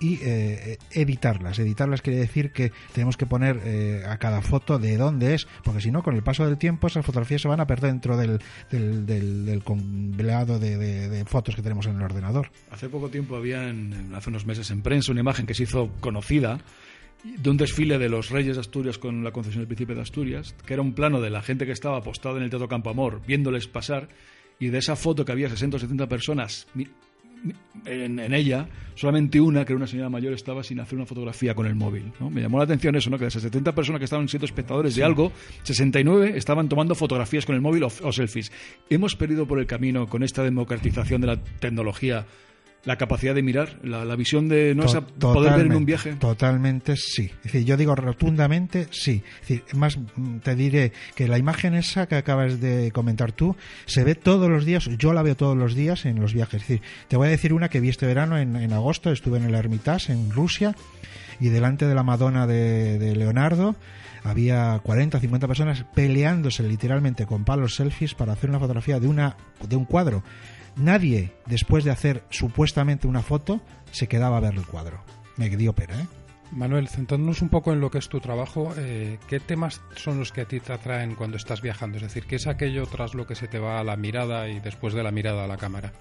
y 0.00 0.18
eh, 0.22 0.78
editarlas. 0.92 1.58
Editarlas 1.58 2.02
quiere 2.02 2.18
decir 2.18 2.52
que 2.52 2.72
tenemos 2.92 3.16
que 3.16 3.26
poner 3.26 3.60
eh, 3.64 4.02
a 4.06 4.18
cada 4.18 4.42
foto 4.42 4.78
de 4.78 4.96
dónde 4.96 5.34
es, 5.34 5.46
porque 5.64 5.80
si 5.80 5.90
no, 5.90 6.02
con 6.02 6.14
el 6.14 6.22
paso 6.22 6.46
del 6.46 6.58
tiempo 6.58 6.86
esas 6.86 7.04
fotografías 7.04 7.42
se 7.42 7.48
van 7.48 7.60
a 7.60 7.66
perder 7.66 7.92
dentro 7.92 8.16
del, 8.16 8.38
del, 8.70 9.06
de, 9.06 11.24
fotos 11.26 11.54
que 11.56 11.62
tenemos 11.62 11.86
en 11.86 11.96
el 11.96 12.02
ordenador. 12.02 12.50
Hace 12.70 12.88
poco 12.88 13.08
tiempo 13.08 13.36
había, 13.36 13.68
en- 13.68 14.12
hace 14.14 14.30
unos 14.30 14.46
meses 14.46 14.70
en 14.70 14.82
prensa, 14.82 15.12
una 15.12 15.20
imagen 15.20 15.46
que 15.46 15.54
se 15.54 15.64
hizo 15.64 15.90
conocida 16.00 16.58
de 17.24 17.50
un 17.50 17.56
desfile 17.56 17.98
de 17.98 18.08
los 18.08 18.30
Reyes 18.30 18.56
de 18.56 18.60
Asturias 18.60 18.98
con 18.98 19.24
la 19.24 19.32
concesión 19.32 19.62
del 19.62 19.68
Príncipe 19.68 19.94
de 19.94 20.02
Asturias, 20.02 20.54
que 20.64 20.74
era 20.74 20.82
un 20.82 20.92
plano 20.92 21.20
de 21.20 21.30
la 21.30 21.42
gente 21.42 21.66
que 21.66 21.72
estaba 21.72 21.98
apostada 21.98 22.36
en 22.38 22.44
el 22.44 22.50
Teatro 22.50 22.68
Campo 22.68 22.90
Amor, 22.90 23.20
viéndoles 23.26 23.66
pasar, 23.66 24.08
y 24.60 24.68
de 24.68 24.78
esa 24.78 24.96
foto 24.96 25.24
que 25.24 25.32
había 25.32 25.48
60 25.48 25.76
o 25.76 25.80
70 25.80 26.08
personas 26.08 26.66
en, 27.84 28.18
en 28.18 28.34
ella, 28.34 28.68
solamente 28.94 29.40
una, 29.40 29.64
que 29.64 29.72
era 29.72 29.78
una 29.78 29.86
señora 29.86 30.08
mayor, 30.08 30.32
estaba 30.32 30.62
sin 30.62 30.80
hacer 30.80 30.96
una 30.96 31.06
fotografía 31.06 31.54
con 31.54 31.66
el 31.66 31.74
móvil. 31.74 32.12
¿no? 32.20 32.30
Me 32.30 32.40
llamó 32.40 32.58
la 32.58 32.64
atención 32.64 32.96
eso, 32.96 33.10
¿no? 33.10 33.18
que 33.18 33.24
de 33.24 33.28
esas 33.28 33.42
70 33.42 33.74
personas 33.74 33.98
que 33.98 34.04
estaban 34.04 34.28
siendo 34.28 34.46
espectadores 34.46 34.94
de 34.94 35.04
algo, 35.04 35.32
69 35.62 36.32
estaban 36.36 36.68
tomando 36.68 36.94
fotografías 36.94 37.46
con 37.46 37.54
el 37.54 37.60
móvil 37.60 37.84
o, 37.84 37.86
o 37.86 38.12
selfies. 38.12 38.52
Hemos 38.90 39.16
perdido 39.16 39.46
por 39.46 39.58
el 39.58 39.66
camino, 39.66 40.06
con 40.06 40.22
esta 40.22 40.42
democratización 40.42 41.20
de 41.20 41.26
la 41.28 41.42
tecnología, 41.42 42.26
la 42.84 42.96
capacidad 42.96 43.34
de 43.34 43.42
mirar, 43.42 43.78
la, 43.82 44.04
la 44.04 44.16
visión 44.16 44.48
de 44.48 44.74
no 44.74 44.84
esa- 44.84 45.02
poder 45.02 45.54
ver 45.54 45.66
en 45.66 45.74
un 45.74 45.84
viaje. 45.84 46.14
Totalmente 46.14 46.96
sí. 46.96 47.30
Es 47.38 47.52
decir, 47.52 47.64
yo 47.64 47.76
digo 47.76 47.94
rotundamente 47.94 48.86
sí. 48.90 49.22
Es 49.42 49.48
decir, 49.48 49.62
más 49.74 49.98
mm, 50.16 50.38
te 50.38 50.54
diré 50.54 50.92
que 51.14 51.28
la 51.28 51.38
imagen 51.38 51.74
esa 51.74 52.06
que 52.06 52.14
acabas 52.14 52.60
de 52.60 52.90
comentar 52.92 53.32
tú 53.32 53.56
se 53.86 54.04
ve 54.04 54.14
todos 54.14 54.48
los 54.48 54.64
días, 54.64 54.88
yo 54.98 55.12
la 55.12 55.22
veo 55.22 55.36
todos 55.36 55.56
los 55.56 55.74
días 55.74 56.06
en 56.06 56.20
los 56.20 56.32
viajes. 56.32 56.62
Es 56.62 56.68
decir, 56.68 56.82
te 57.08 57.16
voy 57.16 57.26
a 57.26 57.30
decir 57.30 57.52
una 57.52 57.68
que 57.68 57.80
vi 57.80 57.88
este 57.90 58.06
verano 58.06 58.38
en, 58.38 58.56
en 58.56 58.72
agosto, 58.72 59.10
estuve 59.10 59.38
en 59.38 59.44
el 59.44 59.54
Hermitage 59.54 60.12
en 60.12 60.30
Rusia 60.30 60.74
y 61.40 61.48
delante 61.48 61.86
de 61.86 61.94
la 61.94 62.02
Madonna 62.04 62.46
de, 62.46 62.98
de 62.98 63.14
Leonardo 63.16 63.76
había 64.24 64.78
40 64.82 65.20
50 65.20 65.46
personas 65.46 65.84
peleándose 65.94 66.62
literalmente 66.64 67.24
con 67.26 67.44
palos 67.44 67.76
selfies 67.76 68.14
para 68.14 68.32
hacer 68.32 68.50
una 68.50 68.58
fotografía 68.58 68.98
de 68.98 69.06
una 69.08 69.36
de 69.68 69.76
un 69.76 69.84
cuadro. 69.84 70.22
Nadie, 70.78 71.32
después 71.46 71.84
de 71.84 71.90
hacer 71.90 72.22
supuestamente 72.30 73.08
una 73.08 73.22
foto, 73.22 73.60
se 73.90 74.06
quedaba 74.06 74.36
a 74.36 74.40
ver 74.40 74.54
el 74.54 74.64
cuadro. 74.64 75.02
Me 75.36 75.48
dio 75.48 75.72
pena, 75.72 76.00
¿eh? 76.00 76.06
Manuel, 76.52 76.88
centrándonos 76.88 77.42
un 77.42 77.48
poco 77.48 77.72
en 77.72 77.80
lo 77.80 77.90
que 77.90 77.98
es 77.98 78.08
tu 78.08 78.20
trabajo, 78.20 78.72
eh, 78.78 79.18
¿qué 79.28 79.38
temas 79.38 79.82
son 79.96 80.18
los 80.18 80.32
que 80.32 80.42
a 80.42 80.44
ti 80.46 80.60
te 80.60 80.72
atraen 80.72 81.14
cuando 81.14 81.36
estás 81.36 81.60
viajando? 81.60 81.98
Es 81.98 82.04
decir, 82.04 82.24
¿qué 82.26 82.36
es 82.36 82.46
aquello 82.46 82.86
tras 82.86 83.14
lo 83.14 83.26
que 83.26 83.34
se 83.34 83.48
te 83.48 83.58
va 83.58 83.80
a 83.80 83.84
la 83.84 83.96
mirada 83.96 84.48
y 84.48 84.60
después 84.60 84.94
de 84.94 85.02
la 85.02 85.10
mirada 85.10 85.44
a 85.44 85.48
la 85.48 85.58
cámara? 85.58 85.92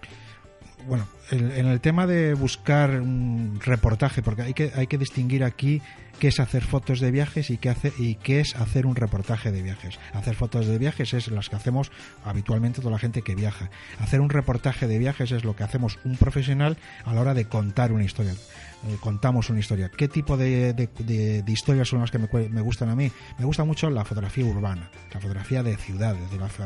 Bueno, 0.86 1.08
el- 1.32 1.52
en 1.52 1.66
el 1.68 1.82
tema 1.82 2.06
de 2.08 2.34
buscar 2.34 3.02
un 3.02 3.60
reportaje, 3.63 4.22
porque 4.22 4.44
hay 4.44 4.54
que, 4.54 4.72
hay 4.76 4.88
que 4.88 4.98
distinguir 4.98 5.44
aquí 5.44 5.82
qué 6.20 6.30
es 6.30 6.40
hacer 6.40 6.63
fotos 6.63 7.00
de 7.00 7.12
viajes 7.12 7.50
y 7.50 7.58
qué, 7.58 7.70
hace, 7.70 7.92
y 8.00 8.16
qué 8.16 8.40
es 8.40 8.56
hacer 8.56 8.86
un 8.86 8.96
reportaje 8.96 9.52
de 9.52 9.62
viajes. 9.62 10.00
Hacer 10.13 10.36
fotos 10.36 10.66
de 10.66 10.78
viajes 10.78 11.13
es 11.13 11.28
las 11.28 11.50
que 11.50 11.56
hacemos 11.58 11.92
habitualmente 12.24 12.80
toda 12.80 12.92
la 12.92 13.00
gente 13.00 13.22
que 13.22 13.36
viaja. 13.36 13.70
Hacer 14.00 14.22
un 14.22 14.30
reportaje 14.30 14.88
de 14.88 14.98
viajes 14.98 15.32
es 15.32 15.44
lo 15.44 15.56
que 15.56 15.63
hacemos 15.63 16.00
un 16.06 16.16
profesional 16.16 16.78
a 17.06 17.13
la 17.13 17.22
hora 17.22 17.34
de 17.34 17.46
contar 17.46 17.92
una 17.92 18.04
historia. 18.06 18.32
Eh, 18.34 18.96
contamos 19.02 19.50
una 19.50 19.60
historia. 19.60 19.90
¿Qué 19.90 20.08
tipo 20.08 20.38
de, 20.38 20.74
de- 20.74 20.88
de- 21.44 21.52
historias 21.52 21.90
son 21.90 22.00
las 22.00 22.12
que 22.12 22.20
me, 22.20 22.30
me 22.50 22.62
gustan 22.62 22.90
a 22.90 22.96
mí? 22.96 23.12
Me 23.38 23.46
gusta 23.46 23.63
mucho 23.66 23.90
la 23.90 24.06
fotografía 24.06 24.46
urbana, 24.46 24.90
la 25.13 25.20
fotografía 25.20 25.63
de 25.63 25.76
ciudades, 25.76 26.32
de 26.32 26.38
la, 26.38 26.48
fo- 26.48 26.66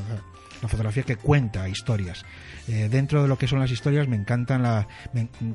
la 0.62 0.68
fotografía 0.68 1.04
que 1.04 1.16
cuenta 1.16 1.68
historias. 1.68 2.24
Eh, 2.68 2.88
dentro 2.90 3.22
de 3.22 3.28
lo 3.28 3.38
que 3.38 3.48
son 3.48 3.60
las 3.60 3.72
historias 3.72 4.08
me 4.08 4.16
encantan 4.16 4.64
la 4.64 4.88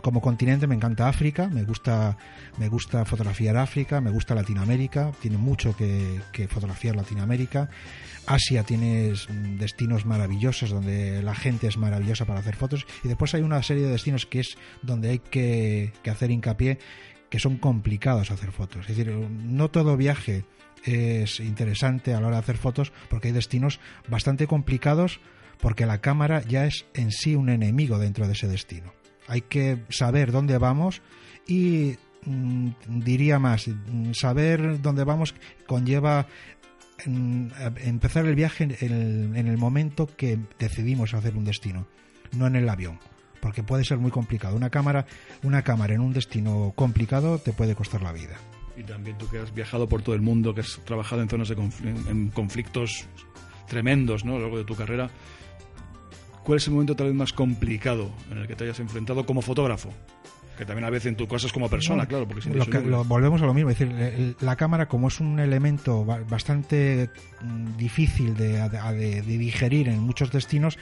como 0.02 0.20
continente 0.20 0.66
me 0.66 0.74
encanta 0.74 1.08
África, 1.08 1.48
me 1.48 1.62
gusta 1.62 2.16
me 2.58 2.68
gusta 2.68 3.04
fotografiar 3.04 3.56
África, 3.56 4.00
me 4.00 4.10
gusta 4.10 4.34
Latinoamérica, 4.34 5.12
tiene 5.20 5.38
mucho 5.38 5.76
que, 5.76 6.20
que 6.32 6.48
fotografiar 6.48 6.96
Latinoamérica. 6.96 7.68
Asia 8.26 8.64
tiene 8.64 9.12
destinos 9.56 10.04
maravillosos 10.04 10.70
donde 10.70 11.22
la 11.22 11.34
gente 11.34 11.68
es 11.68 11.76
maravillosa 11.76 12.24
para 12.24 12.40
hacer 12.40 12.56
fotos 12.56 12.84
y 13.04 13.08
después 13.08 13.34
hay 13.34 13.42
una 13.42 13.62
serie 13.62 13.84
de 13.84 13.90
destinos 13.90 14.26
que 14.26 14.40
es 14.40 14.58
donde 14.82 15.10
hay 15.10 15.18
que, 15.20 15.92
que 16.02 16.10
hacer 16.10 16.32
hincapié 16.32 16.78
que 17.30 17.38
son 17.38 17.56
complicados 17.56 18.30
hacer 18.30 18.50
fotos. 18.52 18.88
Es 18.88 18.96
decir, 18.96 19.12
no 19.12 19.70
todo 19.70 19.96
viaje 19.96 20.44
es 20.84 21.40
interesante 21.40 22.14
a 22.14 22.20
la 22.20 22.28
hora 22.28 22.36
de 22.36 22.42
hacer 22.42 22.56
fotos 22.56 22.92
porque 23.08 23.28
hay 23.28 23.34
destinos 23.34 23.80
bastante 24.08 24.46
complicados 24.46 25.20
porque 25.60 25.86
la 25.86 26.00
cámara 26.00 26.42
ya 26.42 26.66
es 26.66 26.86
en 26.94 27.10
sí 27.10 27.34
un 27.34 27.48
enemigo 27.48 27.98
dentro 27.98 28.26
de 28.26 28.34
ese 28.34 28.48
destino. 28.48 28.92
Hay 29.28 29.42
que 29.42 29.78
saber 29.88 30.32
dónde 30.32 30.58
vamos 30.58 31.02
y 31.46 31.96
mm, 32.24 32.68
diría 32.86 33.38
más, 33.38 33.68
mm, 33.68 34.12
saber 34.12 34.80
dónde 34.80 35.04
vamos 35.04 35.34
conlleva 35.66 36.26
mm, 37.04 37.48
empezar 37.78 38.26
el 38.26 38.34
viaje 38.34 38.64
en 38.64 38.70
el, 38.80 39.36
en 39.36 39.48
el 39.48 39.58
momento 39.58 40.06
que 40.06 40.38
decidimos 40.58 41.14
hacer 41.14 41.36
un 41.36 41.44
destino, 41.44 41.86
no 42.36 42.46
en 42.46 42.56
el 42.56 42.68
avión, 42.68 42.98
porque 43.40 43.62
puede 43.62 43.84
ser 43.84 43.98
muy 43.98 44.10
complicado. 44.10 44.56
Una 44.56 44.70
cámara, 44.70 45.06
una 45.42 45.62
cámara 45.62 45.94
en 45.94 46.00
un 46.00 46.12
destino 46.12 46.72
complicado 46.76 47.38
te 47.38 47.52
puede 47.52 47.74
costar 47.74 48.02
la 48.02 48.12
vida. 48.12 48.36
Y 48.76 48.82
también 48.82 49.16
tú 49.16 49.28
que 49.28 49.38
has 49.38 49.54
viajado 49.54 49.88
por 49.88 50.02
todo 50.02 50.14
el 50.14 50.20
mundo, 50.20 50.54
que 50.54 50.60
has 50.60 50.78
trabajado 50.84 51.22
en 51.22 51.28
zonas 51.28 51.48
de 51.48 51.56
confl- 51.56 52.08
en 52.10 52.28
conflictos 52.30 53.06
tremendos 53.68 54.24
¿no? 54.24 54.32
a 54.32 54.36
lo 54.36 54.42
largo 54.42 54.58
de 54.58 54.64
tu 54.64 54.74
carrera, 54.76 55.08
¿cuál 56.44 56.58
es 56.58 56.66
el 56.66 56.72
momento 56.74 56.94
tal 56.94 57.06
vez 57.08 57.16
más 57.16 57.32
complicado 57.32 58.10
en 58.30 58.38
el 58.38 58.46
que 58.46 58.54
te 58.54 58.64
hayas 58.64 58.78
enfrentado 58.80 59.24
como 59.26 59.42
fotógrafo? 59.42 59.90
Que 60.58 60.64
también 60.64 60.86
a 60.86 60.90
veces 60.90 61.06
en 61.08 61.16
tu 61.16 61.28
caso 61.28 61.46
es 61.46 61.52
como 61.52 61.68
persona, 61.68 62.06
claro, 62.06 62.26
porque 62.26 62.42
sin 62.42 62.56
lo 62.56 62.64
que- 62.64 62.80
lo- 62.80 63.04
volvemos 63.04 63.42
a 63.42 63.46
lo 63.46 63.52
mismo, 63.52 63.68
es 63.70 63.78
decir, 63.78 64.36
la 64.40 64.56
cámara 64.56 64.88
como 64.88 65.08
es 65.08 65.20
un 65.20 65.38
elemento 65.38 66.02
ba- 66.04 66.20
bastante 66.28 67.10
mm, 67.42 67.76
difícil 67.76 68.34
de, 68.34 68.66
de- 68.68 69.22
de 69.22 69.38
digerir 69.38 69.88
en 69.88 70.00
muchos 70.00 70.30
destinos, 70.32 70.78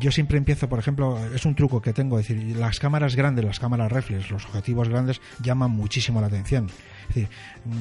yo 0.00 0.10
siempre 0.10 0.38
empiezo, 0.38 0.68
por 0.68 0.80
ejemplo, 0.80 1.18
es 1.32 1.44
un 1.46 1.54
truco 1.54 1.80
que 1.80 1.92
tengo, 1.92 2.18
es 2.18 2.26
decir, 2.26 2.56
las 2.56 2.80
cámaras 2.80 3.14
grandes, 3.14 3.44
las 3.44 3.60
cámaras 3.60 3.92
reflex, 3.92 4.28
los 4.30 4.44
objetivos 4.44 4.88
grandes 4.88 5.20
llaman 5.40 5.70
muchísimo 5.70 6.20
la 6.20 6.26
atención. 6.26 6.68
Es 7.08 7.14
decir, 7.14 7.28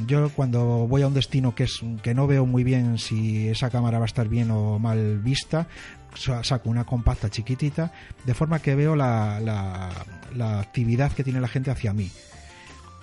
yo 0.08 0.30
cuando 0.30 0.88
voy 0.88 1.02
a 1.02 1.08
un 1.08 1.14
destino 1.14 1.56
que 1.56 1.64
es 1.66 1.82
que 2.04 2.14
no 2.14 2.28
veo 2.28 2.46
muy 2.46 2.64
bien 2.64 2.98
si 2.98 3.48
esa 3.48 3.70
cámara 3.70 4.00
va 4.00 4.06
a 4.06 4.08
estar 4.08 4.28
bien 4.28 4.52
o 4.52 4.80
mal 4.80 5.20
vista, 5.20 5.68
saco 6.16 6.70
una 6.70 6.86
compacta 6.86 7.30
chiquitita, 7.30 7.92
de 8.26 8.34
forma 8.34 8.60
que 8.60 8.76
veo 8.76 8.96
la, 8.96 9.40
la, 9.40 9.90
la 10.36 10.60
actividad 10.60 11.12
que 11.12 11.24
tiene 11.24 11.42
la 11.42 11.48
gente 11.48 11.72
hacia 11.72 11.94
mí 11.94 12.12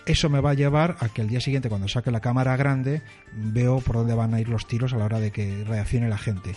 eso 0.07 0.29
me 0.29 0.41
va 0.41 0.51
a 0.51 0.55
llevar 0.55 0.97
a 1.01 1.09
que 1.09 1.23
el 1.23 1.29
día 1.29 1.41
siguiente 1.41 1.69
cuando 1.69 1.89
saque 1.89 2.11
la 2.11 2.21
cámara 2.21 2.57
grande 2.57 3.03
veo 3.33 3.79
por 3.81 3.97
dónde 3.97 4.15
van 4.15 4.35
a 4.35 4.41
ir 4.41 4.49
los 4.49 4.67
tiros 4.67 4.93
a 4.93 4.97
la 4.97 5.05
hora 5.05 5.21
de 5.21 5.31
que 5.31 5.65
reaccione 5.65 6.09
la 6.09 6.19
gente. 6.19 6.55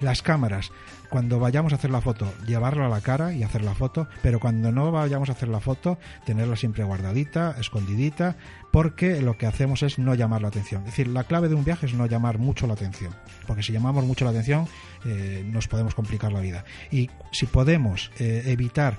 Las 0.00 0.22
cámaras, 0.22 0.70
cuando 1.08 1.38
vayamos 1.38 1.72
a 1.72 1.76
hacer 1.76 1.90
la 1.90 2.00
foto, 2.00 2.32
llevarla 2.46 2.86
a 2.86 2.88
la 2.88 3.00
cara 3.00 3.32
y 3.32 3.42
hacer 3.42 3.62
la 3.62 3.74
foto, 3.74 4.08
pero 4.22 4.40
cuando 4.40 4.72
no 4.72 4.90
vayamos 4.90 5.28
a 5.28 5.32
hacer 5.32 5.48
la 5.48 5.60
foto, 5.60 5.98
tenerla 6.24 6.56
siempre 6.56 6.84
guardadita, 6.84 7.54
escondidita, 7.58 8.36
porque 8.72 9.20
lo 9.22 9.36
que 9.36 9.46
hacemos 9.46 9.82
es 9.82 9.98
no 9.98 10.14
llamar 10.14 10.42
la 10.42 10.48
atención. 10.48 10.82
Es 10.82 10.88
decir, 10.88 11.08
la 11.08 11.24
clave 11.24 11.48
de 11.48 11.54
un 11.54 11.64
viaje 11.64 11.86
es 11.86 11.94
no 11.94 12.06
llamar 12.06 12.38
mucho 12.38 12.66
la 12.66 12.74
atención, 12.74 13.14
porque 13.46 13.62
si 13.62 13.72
llamamos 13.72 14.04
mucho 14.04 14.24
la 14.24 14.32
atención 14.32 14.66
eh, 15.04 15.44
nos 15.46 15.68
podemos 15.68 15.94
complicar 15.94 16.32
la 16.32 16.40
vida. 16.40 16.64
Y 16.90 17.10
si 17.32 17.46
podemos 17.46 18.10
eh, 18.18 18.42
evitar 18.46 18.96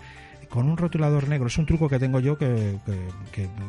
con 0.49 0.67
un 0.67 0.77
rotulador 0.77 1.27
negro, 1.27 1.47
es 1.47 1.57
un 1.57 1.65
truco 1.65 1.87
que 1.87 1.99
tengo 1.99 2.19
yo 2.19 2.37
que, 2.37 2.77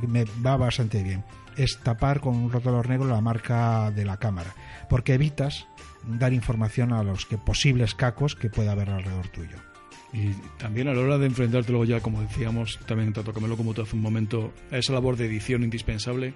me 0.09 0.25
va 0.45 0.57
bastante 0.57 1.03
bien, 1.03 1.25
es 1.57 1.79
tapar 1.83 2.21
con 2.21 2.35
un 2.37 2.51
rotulador 2.51 2.89
negro 2.89 3.07
la 3.07 3.21
marca 3.21 3.91
de 3.91 4.05
la 4.05 4.17
cámara, 4.17 4.55
porque 4.89 5.15
evitas 5.15 5.67
dar 6.05 6.33
información 6.33 6.93
a 6.93 7.03
los 7.03 7.27
que 7.27 7.39
posibles 7.39 7.95
cacos 7.95 8.35
que 8.35 8.49
pueda 8.49 8.73
haber 8.73 8.91
alrededor 8.91 9.29
tuyo. 9.29 9.57
Y 10.13 10.33
también 10.59 10.89
a 10.89 10.95
la 10.95 11.03
hora 11.03 11.19
de 11.19 11.27
enfrentarte 11.27 11.71
luego 11.71 11.85
ya, 11.85 12.01
como 12.01 12.21
decíamos, 12.21 12.81
también 12.87 13.13
tanto 13.13 13.33
Camelo 13.33 13.57
como 13.57 13.75
tú 13.75 13.83
hace 13.83 13.95
un 13.95 14.03
momento, 14.03 14.53
a 14.73 14.79
esa 14.79 14.93
labor 14.93 15.17
de 15.17 15.27
edición 15.27 15.63
indispensable, 15.63 16.35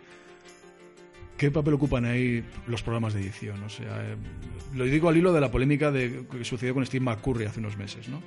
¿Qué 1.37 1.51
papel 1.51 1.75
ocupan 1.75 2.05
ahí 2.05 2.44
los 2.66 2.83
programas 2.83 3.14
de 3.14 3.20
edición? 3.20 3.62
O 3.64 3.68
sea, 3.68 3.87
eh, 4.03 4.16
lo 4.75 4.85
digo 4.85 5.09
al 5.09 5.16
hilo 5.16 5.33
de 5.33 5.40
la 5.40 5.51
polémica 5.51 5.90
de, 5.90 6.25
que 6.31 6.44
sucedió 6.44 6.75
con 6.75 6.87
Steve 6.87 7.05
McCurry 7.05 7.44
hace 7.44 7.61
unos 7.61 7.77
meses, 7.77 8.09
¿no? 8.09 8.23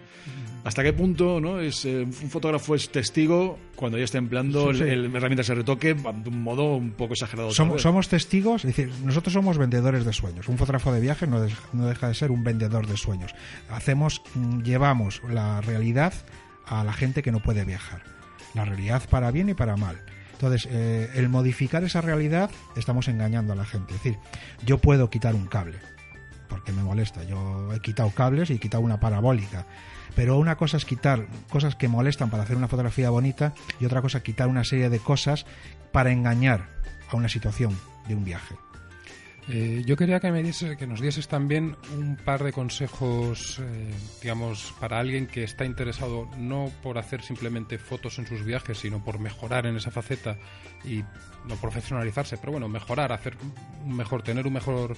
¿Hasta 0.65 0.83
qué 0.83 0.91
punto 0.91 1.39
¿no? 1.39 1.61
es, 1.61 1.85
eh, 1.85 2.03
un 2.03 2.29
fotógrafo 2.29 2.75
es 2.75 2.89
testigo 2.89 3.57
cuando 3.75 3.97
ya 3.97 4.03
está 4.03 4.17
empleando 4.17 4.71
El, 4.71 5.15
herramientas 5.15 5.47
de 5.47 5.55
retoque 5.55 5.93
de 5.93 6.29
un 6.29 6.41
modo 6.41 6.75
un 6.75 6.91
poco 6.91 7.13
exagerado? 7.13 7.51
Somos, 7.51 7.81
somos, 7.81 8.09
testigos, 8.09 8.65
es 8.65 8.75
decir, 8.75 8.91
nosotros 9.03 9.33
somos 9.33 9.57
vendedores 9.57 10.03
de 10.03 10.11
sueños. 10.11 10.49
Un 10.49 10.57
fotógrafo 10.57 10.91
de 10.91 10.99
viaje 10.99 11.27
no, 11.27 11.45
no 11.71 11.87
deja 11.87 12.09
de 12.09 12.13
ser 12.13 12.31
un 12.31 12.43
vendedor 12.43 12.87
de 12.87 12.97
sueños. 12.97 13.33
Hacemos, 13.69 14.21
mm, 14.35 14.63
llevamos 14.63 15.21
la 15.29 15.61
realidad 15.61 16.13
a 16.65 16.83
la 16.83 16.91
gente 16.91 17.23
que 17.23 17.31
no 17.31 17.39
puede 17.39 17.63
viajar. 17.63 18.03
La 18.53 18.65
realidad 18.65 19.03
para 19.09 19.31
bien 19.31 19.47
y 19.47 19.53
para 19.53 19.77
mal. 19.77 20.03
Entonces, 20.37 20.67
eh, 20.71 21.09
el 21.15 21.29
modificar 21.29 21.83
esa 21.83 21.99
realidad, 21.99 22.51
estamos 22.75 23.07
engañando 23.07 23.53
a 23.53 23.55
la 23.55 23.65
gente. 23.65 23.95
Es 23.95 24.03
decir, 24.03 24.19
yo 24.63 24.77
puedo 24.77 25.09
quitar 25.09 25.33
un 25.33 25.47
cable, 25.47 25.79
porque 26.47 26.71
me 26.71 26.83
molesta. 26.83 27.23
Yo 27.23 27.73
he 27.73 27.79
quitado 27.79 28.11
cables 28.11 28.51
y 28.51 28.53
he 28.53 28.59
quitado 28.59 28.83
una 28.83 28.99
parabólica. 28.99 29.65
Pero 30.15 30.37
una 30.37 30.55
cosa 30.55 30.77
es 30.77 30.85
quitar 30.85 31.25
cosas 31.49 31.75
que 31.75 31.87
molestan 31.87 32.29
para 32.29 32.43
hacer 32.43 32.55
una 32.55 32.67
fotografía 32.67 33.09
bonita 33.09 33.53
y 33.79 33.85
otra 33.85 34.03
cosa 34.03 34.19
es 34.19 34.23
quitar 34.23 34.47
una 34.47 34.63
serie 34.63 34.89
de 34.89 34.99
cosas 34.99 35.47
para 35.91 36.11
engañar 36.11 36.69
a 37.09 37.15
una 37.15 37.29
situación 37.29 37.75
de 38.07 38.13
un 38.13 38.23
viaje. 38.23 38.55
Eh, 39.49 39.83
yo 39.85 39.95
quería 39.95 40.19
que, 40.19 40.29
me 40.29 40.43
diese, 40.43 40.75
que 40.75 40.85
nos 40.85 40.99
dieses 40.99 41.29
también 41.29 41.77
un 41.97 42.17
par 42.17 42.43
de 42.43 42.51
consejos, 42.51 43.59
eh, 43.59 43.93
digamos, 44.21 44.73
para 44.79 44.99
alguien 44.99 45.25
que 45.25 45.43
está 45.43 45.63
interesado 45.63 46.29
no 46.37 46.69
por 46.83 46.97
hacer 46.97 47.21
simplemente 47.21 47.77
fotos 47.77 48.19
en 48.19 48.27
sus 48.27 48.43
viajes, 48.43 48.77
sino 48.77 49.03
por 49.03 49.19
mejorar 49.19 49.65
en 49.65 49.77
esa 49.77 49.89
faceta 49.89 50.37
y 50.83 51.01
no 51.47 51.55
profesionalizarse, 51.61 52.37
pero 52.37 52.51
bueno, 52.51 52.67
mejorar, 52.67 53.13
hacer 53.13 53.37
un 53.85 53.95
mejor, 53.95 54.21
tener 54.21 54.45
un 54.45 54.53
mejor 54.53 54.97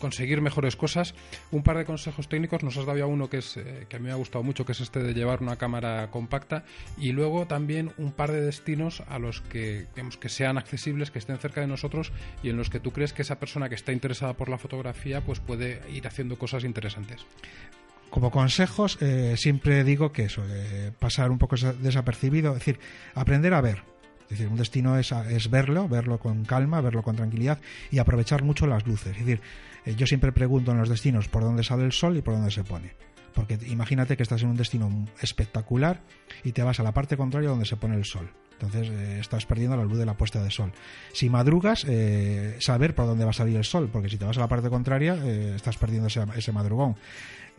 conseguir 0.00 0.40
mejores 0.40 0.74
cosas. 0.74 1.14
Un 1.52 1.62
par 1.62 1.78
de 1.78 1.84
consejos 1.84 2.28
técnicos, 2.28 2.64
nos 2.64 2.76
has 2.76 2.86
dado 2.86 2.98
ya 2.98 3.06
uno 3.06 3.30
que, 3.30 3.38
es, 3.38 3.56
eh, 3.56 3.86
que 3.88 3.96
a 3.96 3.98
mí 4.00 4.06
me 4.06 4.12
ha 4.12 4.16
gustado 4.16 4.42
mucho, 4.42 4.64
que 4.64 4.72
es 4.72 4.80
este 4.80 5.00
de 5.00 5.14
llevar 5.14 5.42
una 5.42 5.56
cámara 5.56 6.10
compacta, 6.10 6.64
y 6.98 7.12
luego 7.12 7.46
también 7.46 7.92
un 7.98 8.10
par 8.10 8.32
de 8.32 8.40
destinos 8.40 9.02
a 9.08 9.18
los 9.18 9.40
que, 9.42 9.86
digamos, 9.94 10.16
que 10.16 10.28
sean 10.28 10.58
accesibles, 10.58 11.10
que 11.10 11.20
estén 11.20 11.38
cerca 11.38 11.60
de 11.60 11.66
nosotros 11.66 12.12
y 12.42 12.50
en 12.50 12.56
los 12.56 12.70
que 12.70 12.80
tú 12.80 12.92
crees 12.92 13.12
que 13.12 13.22
esa 13.22 13.38
persona 13.38 13.68
que 13.68 13.74
está 13.74 13.92
interesada 13.92 14.34
por 14.34 14.48
la 14.48 14.58
fotografía 14.58 15.20
pues 15.20 15.40
puede 15.40 15.80
ir 15.92 16.06
haciendo 16.06 16.38
cosas 16.38 16.64
interesantes. 16.64 17.24
Como 18.10 18.32
consejos, 18.32 18.98
eh, 19.00 19.34
siempre 19.36 19.84
digo 19.84 20.10
que 20.10 20.24
eso, 20.24 20.42
eh, 20.48 20.90
pasar 20.98 21.30
un 21.30 21.38
poco 21.38 21.54
desapercibido, 21.56 22.52
es 22.52 22.58
decir, 22.58 22.80
aprender 23.14 23.54
a 23.54 23.60
ver, 23.60 23.84
es 24.30 24.38
decir, 24.38 24.46
un 24.46 24.56
destino 24.56 24.96
es, 24.96 25.10
es, 25.10 25.50
verlo, 25.50 25.88
verlo 25.88 26.20
con 26.20 26.44
calma, 26.44 26.80
verlo 26.80 27.02
con 27.02 27.16
tranquilidad 27.16 27.58
y 27.90 27.98
aprovechar 27.98 28.44
mucho 28.44 28.64
las 28.68 28.86
luces. 28.86 29.16
Es 29.16 29.26
decir, 29.26 29.40
eh, 29.84 29.96
yo 29.96 30.06
siempre 30.06 30.30
pregunto 30.30 30.70
en 30.70 30.78
los 30.78 30.88
destinos 30.88 31.26
por 31.26 31.42
dónde 31.42 31.64
sale 31.64 31.82
el 31.82 31.90
sol 31.90 32.16
y 32.16 32.22
por 32.22 32.34
dónde 32.34 32.52
se 32.52 32.62
pone. 32.62 32.94
Porque 33.34 33.58
imagínate 33.66 34.16
que 34.16 34.22
estás 34.22 34.42
en 34.44 34.50
un 34.50 34.56
destino 34.56 34.88
espectacular 35.20 36.02
y 36.44 36.52
te 36.52 36.62
vas 36.62 36.78
a 36.78 36.84
la 36.84 36.92
parte 36.92 37.16
contraria 37.16 37.48
donde 37.48 37.64
se 37.64 37.76
pone 37.76 37.96
el 37.96 38.04
sol. 38.04 38.30
Entonces 38.52 38.88
eh, 38.90 39.18
estás 39.18 39.46
perdiendo 39.46 39.76
la 39.76 39.82
luz 39.82 39.98
de 39.98 40.06
la 40.06 40.16
puesta 40.16 40.40
de 40.40 40.50
sol. 40.52 40.70
Si 41.12 41.28
madrugas, 41.28 41.84
eh, 41.88 42.56
saber 42.60 42.94
por 42.94 43.06
dónde 43.06 43.24
va 43.24 43.30
a 43.30 43.34
salir 43.34 43.56
el 43.56 43.64
sol, 43.64 43.88
porque 43.92 44.08
si 44.08 44.16
te 44.16 44.26
vas 44.26 44.36
a 44.36 44.40
la 44.40 44.48
parte 44.48 44.70
contraria, 44.70 45.14
estás 45.56 45.76
perdiendo 45.76 46.06
ese, 46.06 46.52
madrugón 46.52 46.94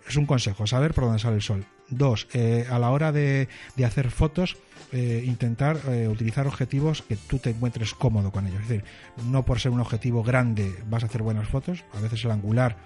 es 0.08 0.16
un 0.16 0.26
consejo, 0.26 0.68
saber 0.68 0.94
por 0.94 1.06
dónde 1.06 1.20
sale 1.20 1.36
el 1.36 1.42
sol. 1.42 1.66
Dos, 1.90 2.28
a 2.70 2.80
la 2.80 2.90
hora 2.90 3.12
de, 3.12 3.50
hacer 3.86 4.12
fotos, 4.12 4.58
intentar 4.94 5.78
utilizar 6.10 6.48
objetivos 6.48 7.02
que 7.02 7.18
tú 7.18 7.38
te 7.40 7.50
encuentres 7.50 7.94
cómodo 7.94 8.32
con 8.32 8.48
ellos. 8.48 8.62
Es 8.62 8.70
decir, 8.70 8.86
no 9.26 9.44
por 9.44 9.60
ser 9.60 9.72
un 9.72 9.82
objetivo 9.82 10.24
grande 10.24 10.74
vas 10.90 11.04
a 11.04 11.08
hacer 11.08 11.22
buenas 11.22 11.50
fotos, 11.50 11.84
a 11.94 12.00
veces 12.00 12.24
el 12.24 12.32
angular 12.32 12.78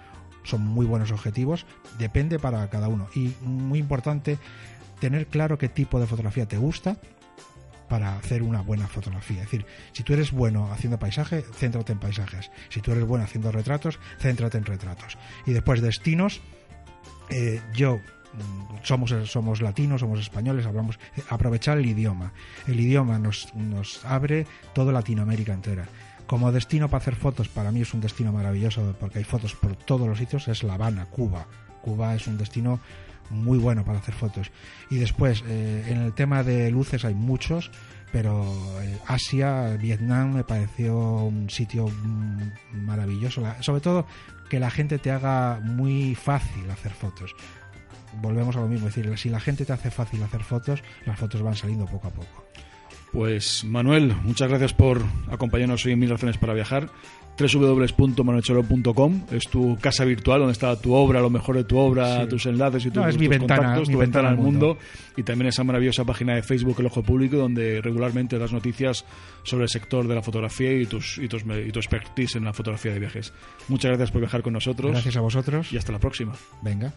son 0.42 0.62
muy 0.62 0.86
buenos 0.86 1.12
objetivos, 1.12 1.66
depende 1.98 2.38
para 2.38 2.68
cada 2.68 2.88
uno. 2.88 3.08
Y 3.14 3.34
muy 3.42 3.78
importante, 3.78 4.38
tener 5.00 5.26
claro 5.26 5.58
qué 5.58 5.68
tipo 5.68 6.00
de 6.00 6.06
fotografía 6.06 6.46
te 6.46 6.56
gusta 6.56 6.96
para 7.88 8.16
hacer 8.16 8.42
una 8.42 8.62
buena 8.62 8.88
fotografía. 8.88 9.42
Es 9.42 9.50
decir, 9.50 9.66
si 9.92 10.02
tú 10.02 10.12
eres 10.12 10.32
bueno 10.32 10.72
haciendo 10.72 10.98
paisaje, 10.98 11.42
céntrate 11.42 11.92
en 11.92 11.98
paisajes. 11.98 12.50
Si 12.68 12.80
tú 12.80 12.92
eres 12.92 13.04
bueno 13.04 13.24
haciendo 13.24 13.52
retratos, 13.52 13.98
céntrate 14.18 14.58
en 14.58 14.64
retratos. 14.64 15.18
Y 15.46 15.52
después 15.52 15.80
destinos, 15.80 16.40
eh, 17.30 17.60
yo 17.74 18.00
Mm, 18.36 18.84
somos, 18.84 19.14
somos 19.24 19.62
latinos, 19.62 20.00
somos 20.00 20.20
españoles, 20.20 20.66
hablamos, 20.66 20.98
aprovechar 21.28 21.78
el 21.78 21.86
idioma. 21.86 22.32
El 22.66 22.80
idioma 22.80 23.18
nos, 23.18 23.54
nos 23.54 24.04
abre 24.04 24.46
toda 24.74 24.92
Latinoamérica 24.92 25.52
entera. 25.52 25.86
Como 26.26 26.52
destino 26.52 26.88
para 26.88 27.02
hacer 27.02 27.14
fotos, 27.14 27.48
para 27.48 27.70
mí 27.70 27.82
es 27.82 27.94
un 27.94 28.00
destino 28.00 28.32
maravilloso 28.32 28.94
porque 28.98 29.18
hay 29.18 29.24
fotos 29.24 29.54
por 29.54 29.76
todos 29.76 30.08
los 30.08 30.18
sitios, 30.18 30.48
es 30.48 30.62
La 30.64 30.74
Habana, 30.74 31.06
Cuba. 31.06 31.46
Cuba 31.82 32.14
es 32.14 32.26
un 32.26 32.36
destino 32.36 32.80
muy 33.30 33.58
bueno 33.58 33.84
para 33.84 33.98
hacer 33.98 34.14
fotos. 34.14 34.50
Y 34.90 34.96
después, 34.96 35.42
eh, 35.46 35.84
en 35.88 35.98
el 35.98 36.12
tema 36.12 36.42
de 36.42 36.70
luces 36.70 37.04
hay 37.04 37.14
muchos, 37.14 37.70
pero 38.12 38.44
eh, 38.82 38.98
Asia, 39.06 39.76
Vietnam 39.76 40.34
me 40.34 40.44
pareció 40.44 40.96
un 40.96 41.48
sitio 41.48 41.86
mm, 41.88 42.84
maravilloso. 42.84 43.42
sobre 43.60 43.80
todo 43.80 44.06
que 44.48 44.60
la 44.60 44.70
gente 44.70 44.98
te 44.98 45.10
haga 45.10 45.60
muy 45.62 46.14
fácil 46.14 46.70
hacer 46.70 46.92
fotos 46.92 47.34
volvemos 48.20 48.56
a 48.56 48.60
lo 48.60 48.68
mismo, 48.68 48.88
es 48.88 48.94
decir, 48.94 49.18
si 49.18 49.28
la 49.28 49.40
gente 49.40 49.64
te 49.64 49.72
hace 49.72 49.90
fácil 49.90 50.22
hacer 50.22 50.42
fotos, 50.42 50.82
las 51.04 51.18
fotos 51.18 51.42
van 51.42 51.54
saliendo 51.54 51.86
poco 51.86 52.08
a 52.08 52.10
poco. 52.10 52.44
Pues 53.12 53.64
Manuel, 53.64 54.14
muchas 54.24 54.48
gracias 54.48 54.74
por 54.74 55.02
acompañarnos 55.30 55.84
hoy 55.86 55.92
en 55.92 55.98
Mil 55.98 56.10
Razones 56.10 56.38
para 56.38 56.54
Viajar 56.54 56.90
www.manuelcholo.com 57.38 59.22
es 59.30 59.44
tu 59.50 59.76
casa 59.80 60.04
virtual 60.04 60.40
donde 60.40 60.52
está 60.52 60.74
tu 60.80 60.94
obra, 60.94 61.20
lo 61.20 61.30
mejor 61.30 61.56
de 61.56 61.64
tu 61.64 61.78
obra, 61.78 62.26
tus 62.28 62.46
enlaces 62.46 62.86
y 62.86 62.90
tus, 62.90 63.02
contactos, 63.38 63.88
tu 63.88 63.98
ventana 63.98 64.30
al 64.30 64.38
mundo. 64.38 64.78
y 65.16 65.22
también 65.22 65.48
esa 65.48 65.64
maravillosa 65.64 66.04
página 66.04 66.34
de 66.34 66.42
Facebook 66.42 66.76
El 66.78 66.86
Ojo 66.86 67.02
Público 67.02 67.36
donde 67.36 67.80
regularmente 67.80 68.38
das 68.38 68.52
noticias 68.52 69.04
sobre 69.42 69.64
el 69.64 69.70
sector 69.70 70.08
de 70.08 70.14
la 70.14 70.22
fotografía 70.22 70.72
y, 70.72 70.86
tus, 70.86 71.18
y, 71.18 71.28
tus, 71.28 71.42
y 71.42 71.72
tu 71.72 71.78
expertise 71.78 72.36
en 72.36 72.44
la 72.44 72.52
fotografía 72.52 72.92
de 72.92 73.00
viajes. 73.00 73.32
Muchas 73.68 73.90
gracias 73.90 74.10
por 74.10 74.20
viajar 74.20 74.42
con 74.42 74.52
nosotros. 74.52 74.92
Gracias 74.92 75.16
a 75.16 75.20
vosotros. 75.20 75.72
Y 75.72 75.76
hasta 75.76 75.92
la 75.92 75.98
próxima. 75.98 76.32
Venga. 76.62 76.92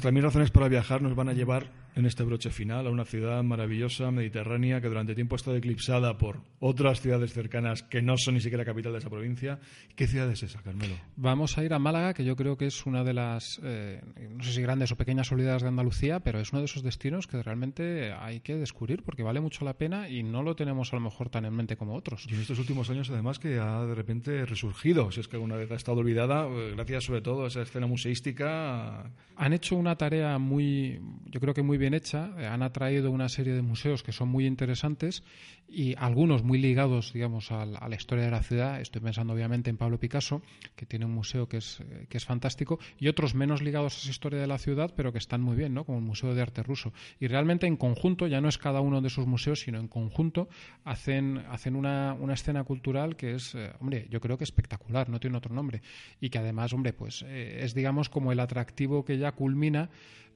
Nuestras 0.00 0.14
mil 0.14 0.22
razones 0.22 0.50
para 0.50 0.66
viajar 0.66 1.02
nos 1.02 1.14
van 1.14 1.28
a 1.28 1.34
llevar 1.34 1.70
en 1.94 2.06
este 2.06 2.22
broche 2.22 2.50
final 2.50 2.86
a 2.86 2.90
una 2.90 3.04
ciudad 3.04 3.42
maravillosa, 3.42 4.10
mediterránea, 4.10 4.80
que 4.80 4.88
durante 4.88 5.14
tiempo 5.14 5.34
ha 5.34 5.36
estado 5.36 5.56
eclipsada 5.56 6.16
por 6.16 6.40
otras 6.60 7.00
ciudades 7.00 7.32
cercanas 7.32 7.82
que 7.82 8.00
no 8.00 8.16
son 8.16 8.34
ni 8.34 8.40
siquiera 8.40 8.64
capital 8.64 8.92
de 8.92 8.98
esa 8.98 9.10
provincia. 9.10 9.58
¿Qué 9.96 10.06
ciudad 10.06 10.30
es 10.30 10.42
esa, 10.42 10.62
Carmelo? 10.62 10.94
Vamos 11.16 11.58
a 11.58 11.64
ir 11.64 11.74
a 11.74 11.78
Málaga, 11.78 12.14
que 12.14 12.24
yo 12.24 12.36
creo 12.36 12.56
que 12.56 12.66
es 12.66 12.86
una 12.86 13.04
de 13.04 13.12
las, 13.12 13.60
eh, 13.62 14.00
no 14.30 14.42
sé 14.42 14.52
si 14.52 14.62
grandes 14.62 14.92
o 14.92 14.96
pequeñas 14.96 15.30
olvidadas 15.32 15.62
de 15.62 15.68
Andalucía, 15.68 16.20
pero 16.20 16.40
es 16.40 16.52
uno 16.52 16.60
de 16.60 16.66
esos 16.66 16.82
destinos 16.82 17.26
que 17.26 17.42
realmente 17.42 18.12
hay 18.12 18.40
que 18.40 18.56
descubrir 18.56 19.02
porque 19.02 19.22
vale 19.22 19.40
mucho 19.40 19.64
la 19.64 19.74
pena 19.74 20.08
y 20.08 20.22
no 20.22 20.42
lo 20.42 20.54
tenemos 20.54 20.92
a 20.92 20.96
lo 20.96 21.02
mejor 21.02 21.28
tan 21.28 21.44
en 21.44 21.54
mente 21.54 21.76
como 21.76 21.94
otros. 21.94 22.26
Y 22.30 22.34
en 22.34 22.40
estos 22.40 22.58
últimos 22.58 22.88
años, 22.90 23.10
además, 23.10 23.38
que 23.38 23.58
ha 23.58 23.84
de 23.84 23.94
repente 23.94 24.46
resurgido, 24.46 25.10
si 25.10 25.20
es 25.20 25.28
que 25.28 25.36
alguna 25.36 25.56
vez 25.56 25.70
ha 25.70 25.76
estado 25.76 25.98
olvidada, 25.98 26.46
eh, 26.46 26.72
gracias 26.74 27.04
sobre 27.04 27.20
todo 27.20 27.44
a 27.44 27.48
esa 27.48 27.62
escena 27.62 27.86
museística. 27.86 29.10
Han 29.36 29.52
hecho 29.52 29.76
una 29.76 29.89
tarea 29.96 30.38
muy, 30.38 31.00
yo 31.26 31.40
creo 31.40 31.54
que 31.54 31.62
muy 31.62 31.78
bien 31.78 31.94
hecha. 31.94 32.30
Eh, 32.38 32.46
han 32.46 32.62
atraído 32.62 33.10
una 33.10 33.28
serie 33.28 33.54
de 33.54 33.62
museos 33.62 34.02
que 34.02 34.12
son 34.12 34.28
muy 34.28 34.46
interesantes 34.46 35.22
y 35.70 35.94
algunos 35.96 36.42
muy 36.42 36.58
ligados, 36.58 37.12
digamos, 37.12 37.52
a, 37.52 37.64
la 37.64 37.94
historia 37.94 38.24
de 38.24 38.30
la 38.30 38.42
ciudad. 38.42 38.80
Estoy 38.80 39.00
pensando 39.00 39.32
obviamente 39.32 39.70
en 39.70 39.76
Pablo 39.76 39.98
Picasso, 39.98 40.42
que 40.74 40.84
tiene 40.84 41.04
un 41.04 41.12
museo 41.12 41.48
que 41.48 41.58
es, 41.58 41.80
eh, 41.80 42.06
que 42.08 42.18
es 42.18 42.24
fantástico, 42.24 42.78
y 42.98 43.08
otros 43.08 43.34
menos 43.34 43.62
ligados 43.62 43.94
a 43.94 43.98
esa 44.00 44.10
historia 44.10 44.40
de 44.40 44.46
la 44.46 44.58
ciudad, 44.58 44.92
pero 44.96 45.12
que 45.12 45.18
están 45.18 45.40
muy 45.40 45.56
bien, 45.56 45.72
¿no? 45.72 45.84
Como 45.84 45.98
el 45.98 46.04
Museo 46.04 46.34
de 46.34 46.42
Arte 46.42 46.62
Ruso. 46.62 46.92
Y 47.20 47.28
realmente 47.28 47.66
en 47.66 47.76
conjunto, 47.76 48.26
ya 48.26 48.40
no 48.40 48.48
es 48.48 48.58
cada 48.58 48.80
uno 48.80 49.00
de 49.00 49.10
sus 49.10 49.26
museos, 49.26 49.60
sino 49.60 49.78
en 49.78 49.86
conjunto, 49.86 50.48
hacen, 50.84 51.38
hacen 51.48 51.76
una, 51.76 52.14
una 52.18 52.34
escena 52.34 52.64
cultural 52.64 53.16
que 53.16 53.34
es, 53.34 53.54
eh, 53.54 53.72
hombre, 53.80 54.08
yo 54.10 54.20
creo 54.20 54.36
que 54.36 54.44
espectacular, 54.44 55.08
no 55.08 55.20
tiene 55.20 55.36
otro 55.36 55.54
nombre. 55.54 55.82
Y 56.20 56.30
que 56.30 56.38
además, 56.38 56.72
hombre, 56.72 56.92
pues 56.92 57.22
es, 57.22 57.74
digamos, 57.74 58.08
como 58.08 58.32
el 58.32 58.40
atractivo 58.40 59.04
que 59.04 59.18
ya 59.18 59.32
culmina 59.32 59.79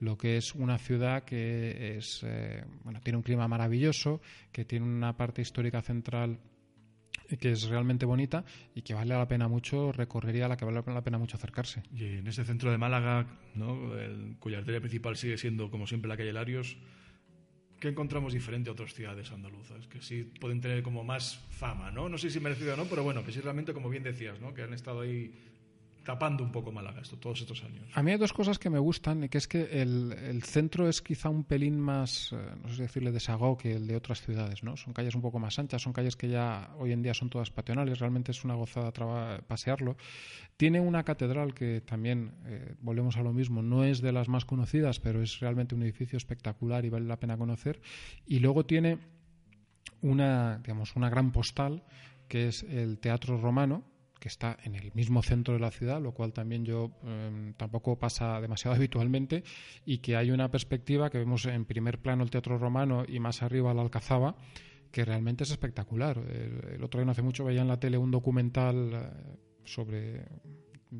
lo 0.00 0.16
que 0.16 0.36
es 0.36 0.54
una 0.54 0.78
ciudad 0.78 1.24
que 1.24 1.96
es, 1.96 2.22
eh, 2.24 2.64
bueno, 2.82 3.00
tiene 3.00 3.16
un 3.16 3.22
clima 3.22 3.48
maravilloso, 3.48 4.20
que 4.52 4.64
tiene 4.64 4.86
una 4.86 5.16
parte 5.16 5.42
histórica 5.42 5.82
central 5.82 6.38
que 7.40 7.52
es 7.52 7.64
realmente 7.64 8.04
bonita 8.04 8.44
y 8.74 8.82
que 8.82 8.94
vale 8.94 9.14
la 9.14 9.26
pena 9.26 9.48
mucho, 9.48 9.92
recorrería 9.92 10.48
la 10.48 10.56
que 10.56 10.64
vale 10.64 10.82
la 10.86 11.02
pena 11.02 11.18
mucho 11.18 11.36
acercarse. 11.36 11.82
Y 11.92 12.18
en 12.18 12.26
ese 12.26 12.44
centro 12.44 12.70
de 12.70 12.78
Málaga, 12.78 13.26
¿no? 13.54 13.96
El, 13.98 14.36
cuya 14.38 14.58
arteria 14.58 14.80
principal 14.80 15.16
sigue 15.16 15.38
siendo, 15.38 15.70
como 15.70 15.86
siempre, 15.86 16.08
la 16.08 16.16
calle 16.16 16.32
Larios, 16.32 16.76
¿qué 17.80 17.88
encontramos 17.88 18.32
diferente 18.32 18.68
a 18.70 18.72
otras 18.72 18.94
ciudades 18.94 19.30
andaluzas? 19.30 19.86
Que 19.88 20.00
sí 20.02 20.30
pueden 20.40 20.60
tener 20.60 20.82
como 20.82 21.04
más 21.04 21.36
fama, 21.50 21.90
¿no? 21.90 22.08
No 22.08 22.18
sé 22.18 22.30
si 22.30 22.40
merecido 22.40 22.74
o 22.74 22.76
no, 22.76 22.84
pero 22.84 23.02
bueno, 23.02 23.24
que 23.24 23.32
sí 23.32 23.40
realmente, 23.40 23.72
como 23.72 23.88
bien 23.88 24.02
decías, 24.02 24.40
¿no? 24.40 24.52
Que 24.52 24.62
han 24.62 24.74
estado 24.74 25.00
ahí 25.00 25.32
tapando 26.04 26.44
un 26.44 26.52
poco 26.52 26.70
Málaga 26.70 27.00
esto, 27.00 27.16
todos 27.16 27.40
estos 27.40 27.64
años. 27.64 27.88
A 27.94 28.02
mí 28.02 28.12
hay 28.12 28.18
dos 28.18 28.32
cosas 28.32 28.58
que 28.58 28.70
me 28.70 28.78
gustan, 28.78 29.28
que 29.28 29.38
es 29.38 29.48
que 29.48 29.80
el, 29.80 30.42
centro 30.44 30.88
es 30.88 31.00
quizá 31.00 31.30
un 31.30 31.44
pelín 31.44 31.80
más, 31.80 32.32
eh, 32.32 32.36
no 32.62 32.68
sé 32.68 32.76
si 32.76 32.82
decirle 32.82 33.10
desagó 33.10 33.56
que 33.56 33.72
el 33.72 33.86
de 33.86 33.96
otras 33.96 34.20
ciudades, 34.20 34.62
¿no? 34.62 34.76
Son 34.76 34.92
calles 34.92 35.14
un 35.14 35.22
poco 35.22 35.38
más 35.38 35.58
anchas, 35.58 35.82
son 35.82 35.92
calles 35.92 36.16
que 36.16 36.28
ya 36.28 36.74
hoy 36.78 36.92
en 36.92 37.02
día 37.02 37.14
son 37.14 37.30
todas 37.30 37.50
pasionales, 37.50 37.98
realmente 37.98 38.32
es 38.32 38.44
una 38.44 38.54
gozada 38.54 38.92
pasearlo. 39.46 39.96
Tiene 40.56 40.80
una 40.80 41.04
catedral 41.04 41.54
que 41.54 41.80
también, 41.80 42.32
eh, 42.46 42.74
volvemos 42.80 43.16
a 43.16 43.22
lo 43.22 43.32
mismo, 43.32 43.62
no 43.62 43.84
es 43.84 44.00
de 44.02 44.12
las 44.12 44.28
más 44.28 44.44
conocidas, 44.44 45.00
pero 45.00 45.22
es 45.22 45.40
realmente 45.40 45.74
un 45.74 45.82
edificio 45.82 46.16
espectacular 46.16 46.84
y 46.84 46.90
vale 46.90 47.06
la 47.06 47.18
pena 47.18 47.38
conocer. 47.38 47.80
Y 48.26 48.40
luego 48.40 48.66
tiene 48.66 48.98
una, 50.02 50.58
digamos, 50.58 50.96
una 50.96 51.08
gran 51.08 51.32
postal 51.32 51.82
que 52.28 52.48
es 52.48 52.62
el 52.64 52.98
Teatro 52.98 53.38
Romano, 53.38 53.84
que 54.24 54.28
está 54.28 54.56
en 54.64 54.74
el 54.74 54.90
mismo 54.94 55.22
centro 55.22 55.52
de 55.52 55.60
la 55.60 55.70
ciudad, 55.70 56.00
lo 56.00 56.12
cual 56.12 56.32
también 56.32 56.64
yo 56.64 56.92
em, 57.04 57.52
tampoco 57.58 57.98
pasa 57.98 58.40
demasiado 58.40 58.74
habitualmente, 58.74 59.44
y 59.84 59.98
que 59.98 60.16
hay 60.16 60.30
una 60.30 60.50
perspectiva 60.50 61.10
que 61.10 61.18
vemos 61.18 61.44
en 61.44 61.66
primer 61.66 61.98
plano 61.98 62.24
el 62.24 62.30
Teatro 62.30 62.56
Romano 62.56 63.04
y 63.06 63.20
más 63.20 63.42
arriba 63.42 63.74
la 63.74 63.82
Alcazaba, 63.82 64.34
que 64.90 65.04
realmente 65.04 65.44
es 65.44 65.50
espectacular. 65.50 66.16
El, 66.16 66.82
otro 66.82 67.00
día 67.00 67.04
no 67.04 67.12
hace 67.12 67.20
mucho 67.20 67.44
veía 67.44 67.60
en 67.60 67.68
la 67.68 67.78
tele 67.78 67.98
un 67.98 68.10
documental 68.10 68.94
eh, 68.94 69.36
sobre 69.64 70.24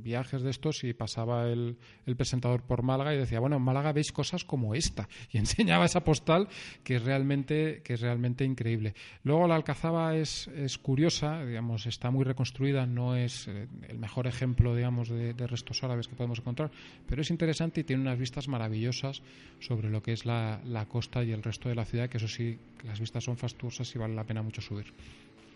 viajes 0.03 0.43
de 0.43 0.51
estos 0.51 0.85
y 0.85 0.93
pasaba 0.93 1.49
el, 1.49 1.77
presentador 2.17 2.63
por 2.63 2.83
Málaga 2.83 3.15
y 3.15 3.19
decía, 3.19 3.41
bueno, 3.41 3.57
en 3.57 3.63
Málaga 3.63 3.93
veis 3.93 4.13
cosas 4.13 4.45
como 4.45 4.75
esta. 4.75 5.09
Y 5.33 5.39
enseñaba 5.39 5.85
esa 5.87 6.05
postal 6.05 6.49
que 6.83 6.97
es 6.97 7.03
realmente, 7.03 7.83
que 7.83 7.95
es 7.95 8.01
realmente 8.01 8.45
increíble. 8.45 8.95
Luego 9.25 9.49
la 9.49 9.57
Alcazaba 9.57 10.17
es, 10.17 10.49
es 10.49 10.79
curiosa, 10.79 11.45
digamos, 11.45 11.87
está 11.87 12.11
muy 12.11 12.25
reconstruida, 12.25 12.87
no 12.87 13.17
es 13.17 13.49
eh, 13.49 13.67
el 13.89 13.99
mejor 13.99 14.27
ejemplo, 14.27 14.77
digamos, 14.77 15.09
de, 15.09 15.35
restos 15.47 15.83
árabes 15.83 16.09
que 16.09 16.15
podemos 16.15 16.39
encontrar, 16.39 16.71
pero 17.07 17.23
es 17.23 17.31
interesante 17.31 17.81
y 17.81 17.85
tiene 17.85 18.03
unas 18.03 18.19
vistas 18.19 18.49
maravillosas 18.49 19.23
sobre 19.59 19.91
lo 19.91 20.03
que 20.03 20.13
es 20.13 20.25
la, 20.25 20.61
la 20.65 20.87
costa 20.87 21.23
y 21.23 21.33
el 21.33 21.43
resto 21.43 21.69
de 21.69 21.75
la 21.75 21.85
ciudad, 21.85 22.09
que 22.09 22.19
eso 22.19 22.29
sí, 22.29 22.59
las 22.85 23.01
vistas 23.01 23.25
son 23.25 23.37
fastuosas 23.37 23.95
y 23.95 23.99
vale 23.99 24.15
la 24.15 24.25
pena 24.25 24.43
mucho 24.43 24.61
subir. 24.61 24.93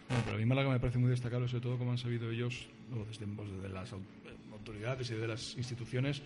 Bueno, 0.08 0.22
pero 0.24 0.36
a 0.36 0.38
mí 0.38 0.46
Málaga 0.46 0.70
me 0.70 0.80
parece 0.80 0.98
muy 0.98 1.10
destacable, 1.10 1.48
sobre 1.48 1.62
todo 1.62 1.78
como 1.78 1.90
han 1.90 1.98
sabido 1.98 2.30
ellos, 2.30 2.68
desde, 3.08 3.26
pues, 3.26 3.48
las 3.72 3.92
autoridades 4.52 5.10
y 5.10 5.14
de 5.14 5.28
las 5.28 5.56
instituciones 5.56 6.22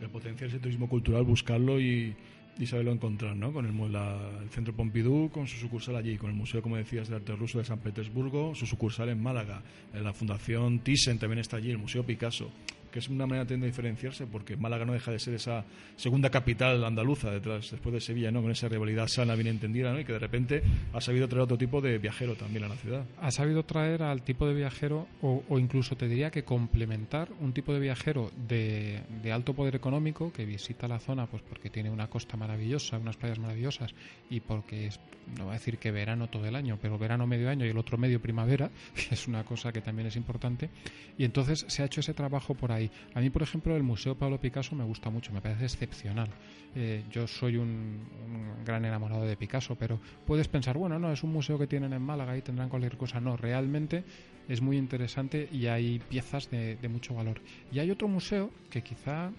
el 0.00 0.10
potenciar 0.10 0.50
ese 0.50 0.58
turismo 0.58 0.88
cultural, 0.88 1.22
buscarlo 1.22 1.80
y, 1.80 2.14
saberlo 2.66 2.92
encontrar, 2.92 3.36
¿no? 3.36 3.52
Con 3.52 3.66
el, 3.66 3.94
el, 3.94 4.50
Centro 4.50 4.74
Pompidou, 4.74 5.30
con 5.30 5.46
su 5.46 5.56
sucursal 5.58 5.96
allí, 5.96 6.18
con 6.18 6.30
el 6.30 6.36
Museo, 6.36 6.60
como 6.60 6.76
decías, 6.76 7.08
de 7.08 7.16
Arte 7.16 7.34
Ruso 7.36 7.58
de 7.58 7.64
San 7.64 7.78
Petersburgo, 7.78 8.54
su 8.54 8.66
sucursal 8.66 9.08
en 9.08 9.22
Málaga, 9.22 9.62
la 9.94 10.12
Fundación 10.12 10.80
Thyssen 10.80 11.18
también 11.18 11.38
está 11.38 11.56
allí, 11.56 11.70
el 11.70 11.78
Museo 11.78 12.04
Picasso 12.04 12.50
que 12.92 13.00
es 13.00 13.08
una 13.08 13.26
manera 13.26 13.44
de 13.44 13.56
diferenciarse 13.56 14.26
porque 14.26 14.56
Málaga 14.56 14.84
no 14.84 14.92
deja 14.92 15.10
de 15.10 15.18
ser 15.18 15.34
esa 15.34 15.64
segunda 15.96 16.30
capital 16.30 16.84
andaluza 16.84 17.30
detrás 17.30 17.70
después 17.70 17.92
de 17.94 18.00
Sevilla, 18.00 18.30
¿no? 18.30 18.42
Con 18.42 18.50
esa 18.50 18.68
rivalidad 18.68 19.08
sana, 19.08 19.34
bien 19.34 19.48
entendida, 19.48 19.92
¿no? 19.92 20.00
Y 20.00 20.04
que 20.04 20.12
de 20.12 20.18
repente 20.18 20.62
ha 20.92 21.00
sabido 21.00 21.26
traer 21.28 21.42
otro 21.42 21.58
tipo 21.58 21.80
de 21.80 21.98
viajero 21.98 22.36
también 22.36 22.64
a 22.64 22.68
la 22.68 22.76
ciudad. 22.76 23.04
Ha 23.20 23.30
sabido 23.30 23.64
traer 23.64 24.02
al 24.02 24.22
tipo 24.22 24.46
de 24.46 24.54
viajero 24.54 25.08
o, 25.22 25.58
incluso 25.58 25.96
te 25.96 26.06
diría 26.06 26.30
que 26.30 26.44
complementar 26.44 27.28
un 27.40 27.52
tipo 27.52 27.72
de 27.72 27.80
viajero 27.80 28.30
de, 28.48 29.00
de, 29.22 29.32
alto 29.32 29.54
poder 29.54 29.74
económico 29.74 30.32
que 30.32 30.44
visita 30.44 30.86
la 30.86 30.98
zona 30.98 31.26
pues 31.26 31.42
porque 31.42 31.70
tiene 31.70 31.90
una 31.90 32.08
costa 32.08 32.36
maravillosa, 32.36 32.98
unas 32.98 33.16
playas 33.16 33.38
maravillosas 33.38 33.94
y 34.28 34.40
porque 34.40 34.86
es, 34.86 35.00
no 35.38 35.44
voy 35.44 35.52
a 35.52 35.58
decir 35.58 35.78
que 35.78 35.90
verano 35.90 36.28
todo 36.28 36.46
el 36.46 36.56
año, 36.56 36.78
pero 36.80 36.98
verano 36.98 37.26
medio 37.26 37.48
año 37.48 37.64
y 37.64 37.70
el 37.70 37.78
otro 37.78 37.96
medio 37.96 38.20
primavera, 38.20 38.70
que 38.94 39.14
es 39.14 39.26
una 39.28 39.44
cosa 39.44 39.72
que 39.72 39.80
también 39.80 40.08
es 40.08 40.16
importante. 40.16 40.68
Y 41.16 41.24
entonces 41.24 41.64
se 41.68 41.82
ha 41.82 41.86
hecho 41.86 42.00
ese 42.00 42.14
trabajo 42.14 42.54
por 42.54 42.72
ahí 42.72 42.81
a 43.14 43.20
mí, 43.20 43.30
por 43.30 43.42
ejemplo, 43.42 43.76
el 43.76 43.82
Museo 43.82 44.14
Pablo 44.16 44.40
Picasso 44.40 44.74
me 44.74 44.84
gusta 44.84 45.10
mucho, 45.10 45.32
me 45.32 45.40
parece 45.40 45.64
excepcional. 45.64 46.28
Eh, 46.74 47.04
yo 47.10 47.26
soy 47.26 47.56
un, 47.56 48.00
gran 48.64 48.84
enamorado 48.84 49.24
de 49.24 49.36
Picasso, 49.36 49.76
pero 49.76 50.00
puedes 50.26 50.48
pensar, 50.48 50.78
bueno, 50.78 50.98
no, 50.98 51.12
es 51.12 51.22
un 51.22 51.32
museo 51.32 51.58
que 51.58 51.66
tienen 51.66 51.92
en 51.92 52.02
Málaga 52.02 52.36
y 52.36 52.42
tendrán 52.42 52.68
cualquier 52.68 52.96
cosa. 52.96 53.20
No, 53.20 53.36
realmente 53.36 54.04
es 54.48 54.60
muy 54.60 54.76
interesante 54.76 55.48
y 55.52 55.66
hay 55.66 55.98
piezas 55.98 56.50
de, 56.50 56.76
mucho 56.88 57.14
valor. 57.14 57.40
Y 57.70 57.78
hay 57.78 57.90
otro 57.90 58.08
museo 58.08 58.50
que 58.70 58.82
quizá 58.82 59.30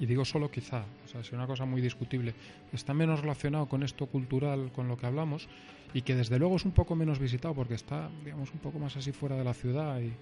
y 0.00 0.06
digo 0.06 0.24
solo 0.24 0.50
quizá, 0.50 0.84
o 1.04 1.08
sea, 1.08 1.20
es 1.20 1.30
una 1.30 1.46
cosa 1.46 1.64
muy 1.64 1.80
discutible, 1.80 2.34
está 2.72 2.92
menos 2.94 3.20
relacionado 3.20 3.66
con 3.66 3.84
esto 3.84 4.06
cultural, 4.06 4.72
con 4.74 4.88
lo 4.88 4.96
que 4.96 5.06
hablamos, 5.06 5.48
y 5.92 6.02
que 6.02 6.16
desde 6.16 6.40
luego 6.40 6.56
es 6.56 6.64
un 6.64 6.72
poco 6.72 6.96
menos 6.96 7.20
visitado 7.20 7.54
porque 7.54 7.74
está, 7.74 8.10
digamos, 8.24 8.52
un 8.52 8.58
poco 8.58 8.80
más 8.80 8.96
así 8.96 9.12
fuera 9.12 9.36
de 9.36 9.44
la 9.44 9.54
ciudad 9.54 10.00
y, 10.00 10.12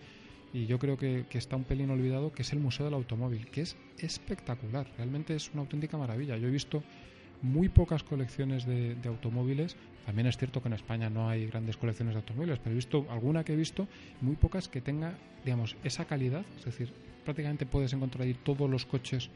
y 0.52 0.66
yo 0.66 0.78
creo 0.78 0.96
que, 0.96 1.24
está 1.32 1.56
un 1.56 1.64
pelín 1.64 1.90
olvidado, 1.90 2.32
que 2.32 2.42
es 2.42 2.52
el 2.52 2.60
Museo 2.60 2.84
del 2.84 2.94
Automóvil, 2.94 3.46
que 3.46 3.62
es 3.62 3.76
espectacular, 3.98 4.86
realmente 4.96 5.34
es 5.34 5.50
una 5.52 5.62
auténtica 5.62 5.96
maravilla. 5.96 6.36
Yo 6.36 6.48
he 6.48 6.50
visto 6.50 6.82
muy 7.40 7.68
pocas 7.68 8.02
colecciones 8.02 8.66
de, 8.66 8.96
automóviles, 9.06 9.76
también 10.04 10.26
es 10.26 10.36
cierto 10.36 10.60
que 10.60 10.68
en 10.68 10.74
España 10.74 11.08
no 11.10 11.28
hay 11.28 11.46
grandes 11.46 11.76
colecciones 11.76 12.14
de 12.14 12.20
automóviles, 12.20 12.58
pero 12.58 12.72
he 12.72 12.76
visto 12.76 13.06
alguna 13.10 13.44
que 13.44 13.54
he 13.54 13.56
visto, 13.56 13.88
muy 14.20 14.36
pocas 14.36 14.68
que 14.68 14.80
tenga, 14.80 15.14
digamos, 15.44 15.76
esa 15.84 16.04
calidad, 16.04 16.44
es 16.58 16.64
decir, 16.64 16.92
prácticamente 17.24 17.66
puedes 17.66 17.92
encontrar 17.92 18.26
ahí 18.26 18.34
todos 18.34 18.68
los 18.68 18.84
coches 18.84 19.30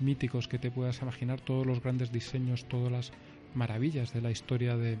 míticos 0.00 0.48
que 0.48 0.58
te 0.58 0.70
puedas 0.70 1.00
imaginar, 1.02 1.40
todos 1.40 1.66
los 1.66 1.82
grandes 1.82 2.10
diseños, 2.10 2.64
todas 2.64 2.90
las 2.90 3.12
maravillas 3.54 4.12
de 4.12 4.20
la 4.20 4.30
historia 4.30 4.76
de, 4.76 4.98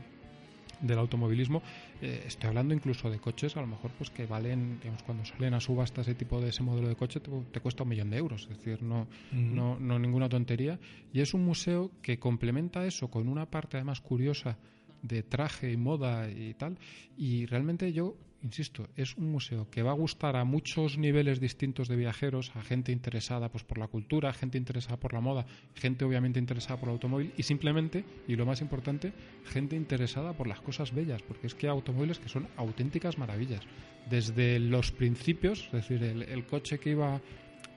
del 0.86 0.98
automovilismo. 0.98 1.62
Eh, 2.00 2.24
estoy 2.26 2.48
hablando 2.48 2.74
incluso 2.74 3.10
de 3.10 3.18
coches, 3.18 3.56
a 3.56 3.60
lo 3.60 3.66
mejor, 3.66 3.90
pues 3.92 4.10
que 4.10 4.26
valen, 4.26 4.78
digamos, 4.80 5.02
cuando 5.02 5.24
salen 5.24 5.54
a 5.54 5.60
subasta 5.60 6.02
ese 6.02 6.14
tipo 6.14 6.40
de 6.40 6.50
ese 6.50 6.62
modelo 6.62 6.88
de 6.88 6.96
coche, 6.96 7.20
te, 7.20 7.60
cuesta 7.60 7.82
un 7.82 7.88
millón 7.88 8.10
de 8.10 8.18
euros. 8.18 8.42
Es 8.50 8.58
decir, 8.58 8.82
no, 8.82 9.06
no, 9.32 9.78
no 9.78 9.98
ninguna 9.98 10.28
tontería. 10.28 10.78
Y 11.12 11.20
es 11.20 11.34
un 11.34 11.44
museo 11.44 11.90
que 12.02 12.18
complementa 12.18 12.86
eso 12.86 13.08
con 13.08 13.28
una 13.28 13.46
parte 13.46 13.76
además 13.76 14.00
curiosa 14.00 14.58
de 15.02 15.22
traje 15.22 15.70
y 15.70 15.76
moda 15.76 16.30
y 16.30 16.54
tal. 16.54 16.78
Y 17.16 17.46
realmente 17.46 17.92
yo 17.92 18.16
insisto, 18.44 18.86
es 18.94 19.16
un 19.16 19.30
museo 19.32 19.68
que 19.70 19.82
va 19.82 19.90
a 19.90 19.94
gustar 19.94 20.36
a 20.36 20.44
muchos 20.44 20.98
niveles 20.98 21.40
distintos 21.40 21.88
de 21.88 21.96
viajeros, 21.96 22.52
a 22.54 22.62
gente 22.62 22.92
interesada 22.92 23.48
pues, 23.48 23.64
por 23.64 23.78
la 23.78 23.88
cultura, 23.88 24.32
gente 24.34 24.58
interesada 24.58 24.98
por 24.98 25.14
la 25.14 25.20
moda, 25.20 25.46
gente 25.74 26.04
obviamente 26.04 26.38
interesada 26.38 26.78
por 26.78 26.90
el 26.90 26.94
automóvil 26.94 27.32
y 27.36 27.42
simplemente, 27.42 28.04
y 28.28 28.36
lo 28.36 28.44
más 28.44 28.60
importante, 28.60 29.12
gente 29.44 29.76
interesada 29.76 30.34
por 30.34 30.46
las 30.46 30.60
cosas 30.60 30.94
bellas, 30.94 31.22
porque 31.22 31.46
es 31.46 31.54
que 31.54 31.66
hay 31.66 31.72
automóviles 31.72 32.18
que 32.18 32.28
son 32.28 32.46
auténticas 32.56 33.18
maravillas. 33.18 33.62
Desde 34.08 34.58
los 34.58 34.92
principios, 34.92 35.64
es 35.66 35.72
decir, 35.72 36.02
el, 36.02 36.46
coche 36.46 36.78
que 36.78 36.90
iba 36.90 37.22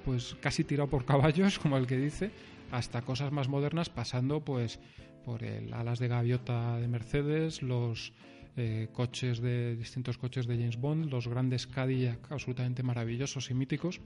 pues 0.03 0.35
casi 0.41 0.65
tirado 0.65 0.89
por 0.89 1.05
caballos, 1.05 1.59
como 1.61 1.77
el 1.77 1.87
que 1.87 1.97
dice, 1.97 2.31
hasta 2.71 3.01
cosas 3.01 3.31
más 3.31 3.47
modernas, 3.47 3.89
pasando 3.89 4.41
pues 4.41 4.79
por 5.23 5.43
el 5.43 5.73
alas 5.73 5.99
de 5.99 6.09
gaviota 6.09 6.77
de 6.77 6.87
Mercedes, 6.87 7.61
los 7.61 8.13
eh, 8.57 8.89
coches 8.91 9.39
de 9.39 9.75
distintos 9.75 10.17
coches 10.17 10.47
de 10.47 10.57
James 10.57 10.77
Bond, 10.77 11.11
los 11.11 11.27
grandes 11.27 11.67
Cadillac 11.67 12.31
absolutamente 12.31 12.81
maravillosos 12.81 13.51
y 13.51 13.53
míticos. 13.53 14.01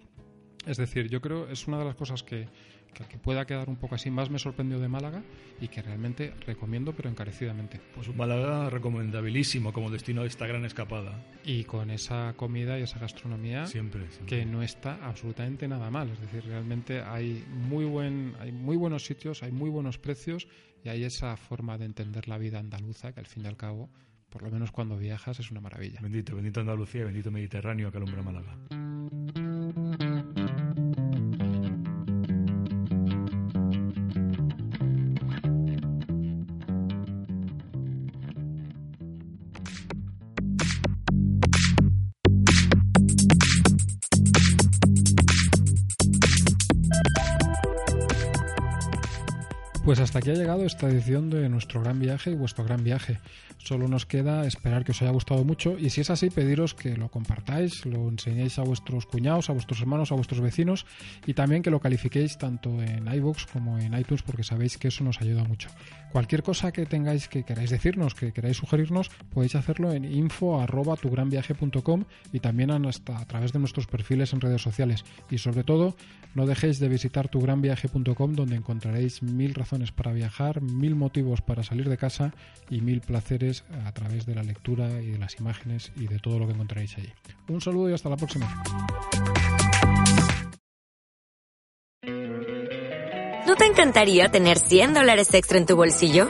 Es 0.67 0.77
decir, 0.77 1.09
yo 1.09 1.21
creo 1.21 1.49
es 1.49 1.67
una 1.67 1.79
de 1.79 1.85
las 1.85 1.95
cosas 1.95 2.21
que, 2.21 2.47
que, 2.93 3.17
pueda 3.17 3.45
quedar 3.45 3.69
un 3.69 3.77
poco 3.77 3.95
así 3.95 4.11
más 4.11 4.29
me 4.29 4.37
sorprendió 4.37 4.79
de 4.79 4.87
Málaga 4.87 5.23
y 5.59 5.69
que 5.69 5.81
realmente 5.81 6.33
recomiendo, 6.45 6.93
pero 6.93 7.09
encarecidamente. 7.09 7.79
Pues 7.95 8.13
Málaga 8.13 8.69
recomendabilísimo 8.69 9.71
como 9.71 9.89
destino 9.89 10.21
de 10.21 10.27
esta 10.27 10.45
gran 10.47 10.65
escapada. 10.65 11.25
Y 11.45 11.63
con 11.63 11.89
esa 11.89 12.33
comida 12.35 12.77
y 12.77 12.83
esa 12.83 12.99
gastronomía 12.99 13.65
siempre, 13.65 14.05
que 14.27 14.45
no 14.45 14.61
está 14.61 14.99
absolutamente 15.01 15.67
nada 15.67 15.89
mal. 15.89 16.09
Es 16.09 16.19
decir, 16.19 16.43
realmente 16.45 17.01
hay 17.01 17.43
muy, 17.49 17.85
buen, 17.85 18.35
hay 18.39 18.51
muy 18.51 18.75
buenos 18.75 19.05
sitios, 19.05 19.43
hay 19.43 19.51
muy 19.51 19.69
buenos 19.69 19.97
precios 19.97 20.47
y 20.83 20.89
hay 20.89 21.05
esa 21.05 21.37
forma 21.37 21.77
de 21.77 21.85
entender 21.85 22.27
la 22.27 22.37
vida 22.37 22.59
andaluza 22.59 23.13
que 23.13 23.21
al 23.21 23.27
fin 23.27 23.45
y 23.45 23.47
al 23.47 23.57
cabo 23.57 23.89
por 24.31 24.43
lo 24.43 24.49
menos 24.49 24.71
cuando 24.71 24.97
viajas 24.97 25.39
es 25.39 25.51
una 25.51 25.61
maravilla. 25.61 25.99
Bendito, 26.01 26.35
bendito 26.35 26.61
Andalucía, 26.61 27.03
bendito 27.03 27.29
Mediterráneo 27.29 27.91
que 27.91 27.97
alumbra 27.97 28.23
Málaga. 28.23 28.57
Hasta 50.01 50.19
aquí 50.19 50.31
ha 50.31 50.33
llegado 50.33 50.65
esta 50.65 50.89
edición 50.89 51.29
de 51.29 51.47
nuestro 51.47 51.81
gran 51.81 51.99
viaje 51.99 52.31
y 52.31 52.35
vuestro 52.35 52.63
gran 52.63 52.83
viaje. 52.83 53.19
Solo 53.57 53.87
nos 53.87 54.07
queda 54.07 54.47
esperar 54.47 54.83
que 54.83 54.91
os 54.91 55.01
haya 55.01 55.11
gustado 55.11 55.43
mucho 55.43 55.77
y 55.77 55.91
si 55.91 56.01
es 56.01 56.09
así 56.09 56.31
pediros 56.31 56.73
que 56.73 56.97
lo 56.97 57.09
compartáis, 57.09 57.85
lo 57.85 58.09
enseñéis 58.09 58.57
a 58.57 58.63
vuestros 58.63 59.05
cuñados, 59.05 59.49
a 59.49 59.53
vuestros 59.53 59.81
hermanos, 59.81 60.11
a 60.11 60.15
vuestros 60.15 60.41
vecinos 60.41 60.87
y 61.27 61.35
también 61.35 61.61
que 61.61 61.69
lo 61.69 61.79
califiquéis 61.79 62.39
tanto 62.39 62.81
en 62.81 63.07
iVoox 63.07 63.45
como 63.53 63.77
en 63.77 63.93
iTunes 63.93 64.23
porque 64.23 64.43
sabéis 64.43 64.77
que 64.77 64.87
eso 64.87 65.03
nos 65.03 65.21
ayuda 65.21 65.43
mucho. 65.43 65.69
Cualquier 66.11 66.41
cosa 66.41 66.71
que 66.71 66.85
tengáis 66.85 67.27
que 67.27 67.43
queráis 67.43 67.69
decirnos, 67.69 68.15
que 68.15 68.33
queráis 68.33 68.57
sugerirnos, 68.57 69.09
podéis 69.33 69.55
hacerlo 69.55 69.93
en 69.93 70.05
info@tugranviaje.com 70.05 72.05
y 72.33 72.39
también 72.39 72.71
hasta 72.71 73.19
a 73.19 73.25
través 73.25 73.53
de 73.53 73.59
nuestros 73.59 73.87
perfiles 73.87 74.33
en 74.33 74.41
redes 74.41 74.61
sociales 74.61 75.05
y 75.29 75.37
sobre 75.37 75.63
todo 75.63 75.95
no 76.33 76.45
dejéis 76.45 76.79
de 76.79 76.89
visitar 76.89 77.27
tugranviaje.com 77.27 78.33
donde 78.33 78.55
encontraréis 78.55 79.21
mil 79.21 79.53
para 79.91 80.13
viajar, 80.13 80.61
mil 80.61 80.95
motivos 80.95 81.41
para 81.41 81.63
salir 81.63 81.89
de 81.89 81.97
casa 81.97 82.33
y 82.69 82.81
mil 82.81 83.01
placeres 83.01 83.63
a 83.85 83.91
través 83.91 84.25
de 84.25 84.35
la 84.35 84.43
lectura 84.43 85.01
y 85.01 85.11
de 85.11 85.17
las 85.17 85.39
imágenes 85.39 85.91
y 85.95 86.07
de 86.07 86.19
todo 86.19 86.39
lo 86.39 86.47
que 86.47 86.53
encontraréis 86.53 86.97
allí. 86.97 87.11
Un 87.47 87.61
saludo 87.61 87.89
y 87.89 87.93
hasta 87.93 88.09
la 88.09 88.17
próxima. 88.17 88.63
¿No 93.47 93.55
te 93.55 93.65
encantaría 93.65 94.29
tener 94.29 94.59
100 94.59 94.93
dólares 94.93 95.33
extra 95.33 95.57
en 95.57 95.65
tu 95.65 95.75
bolsillo? 95.75 96.29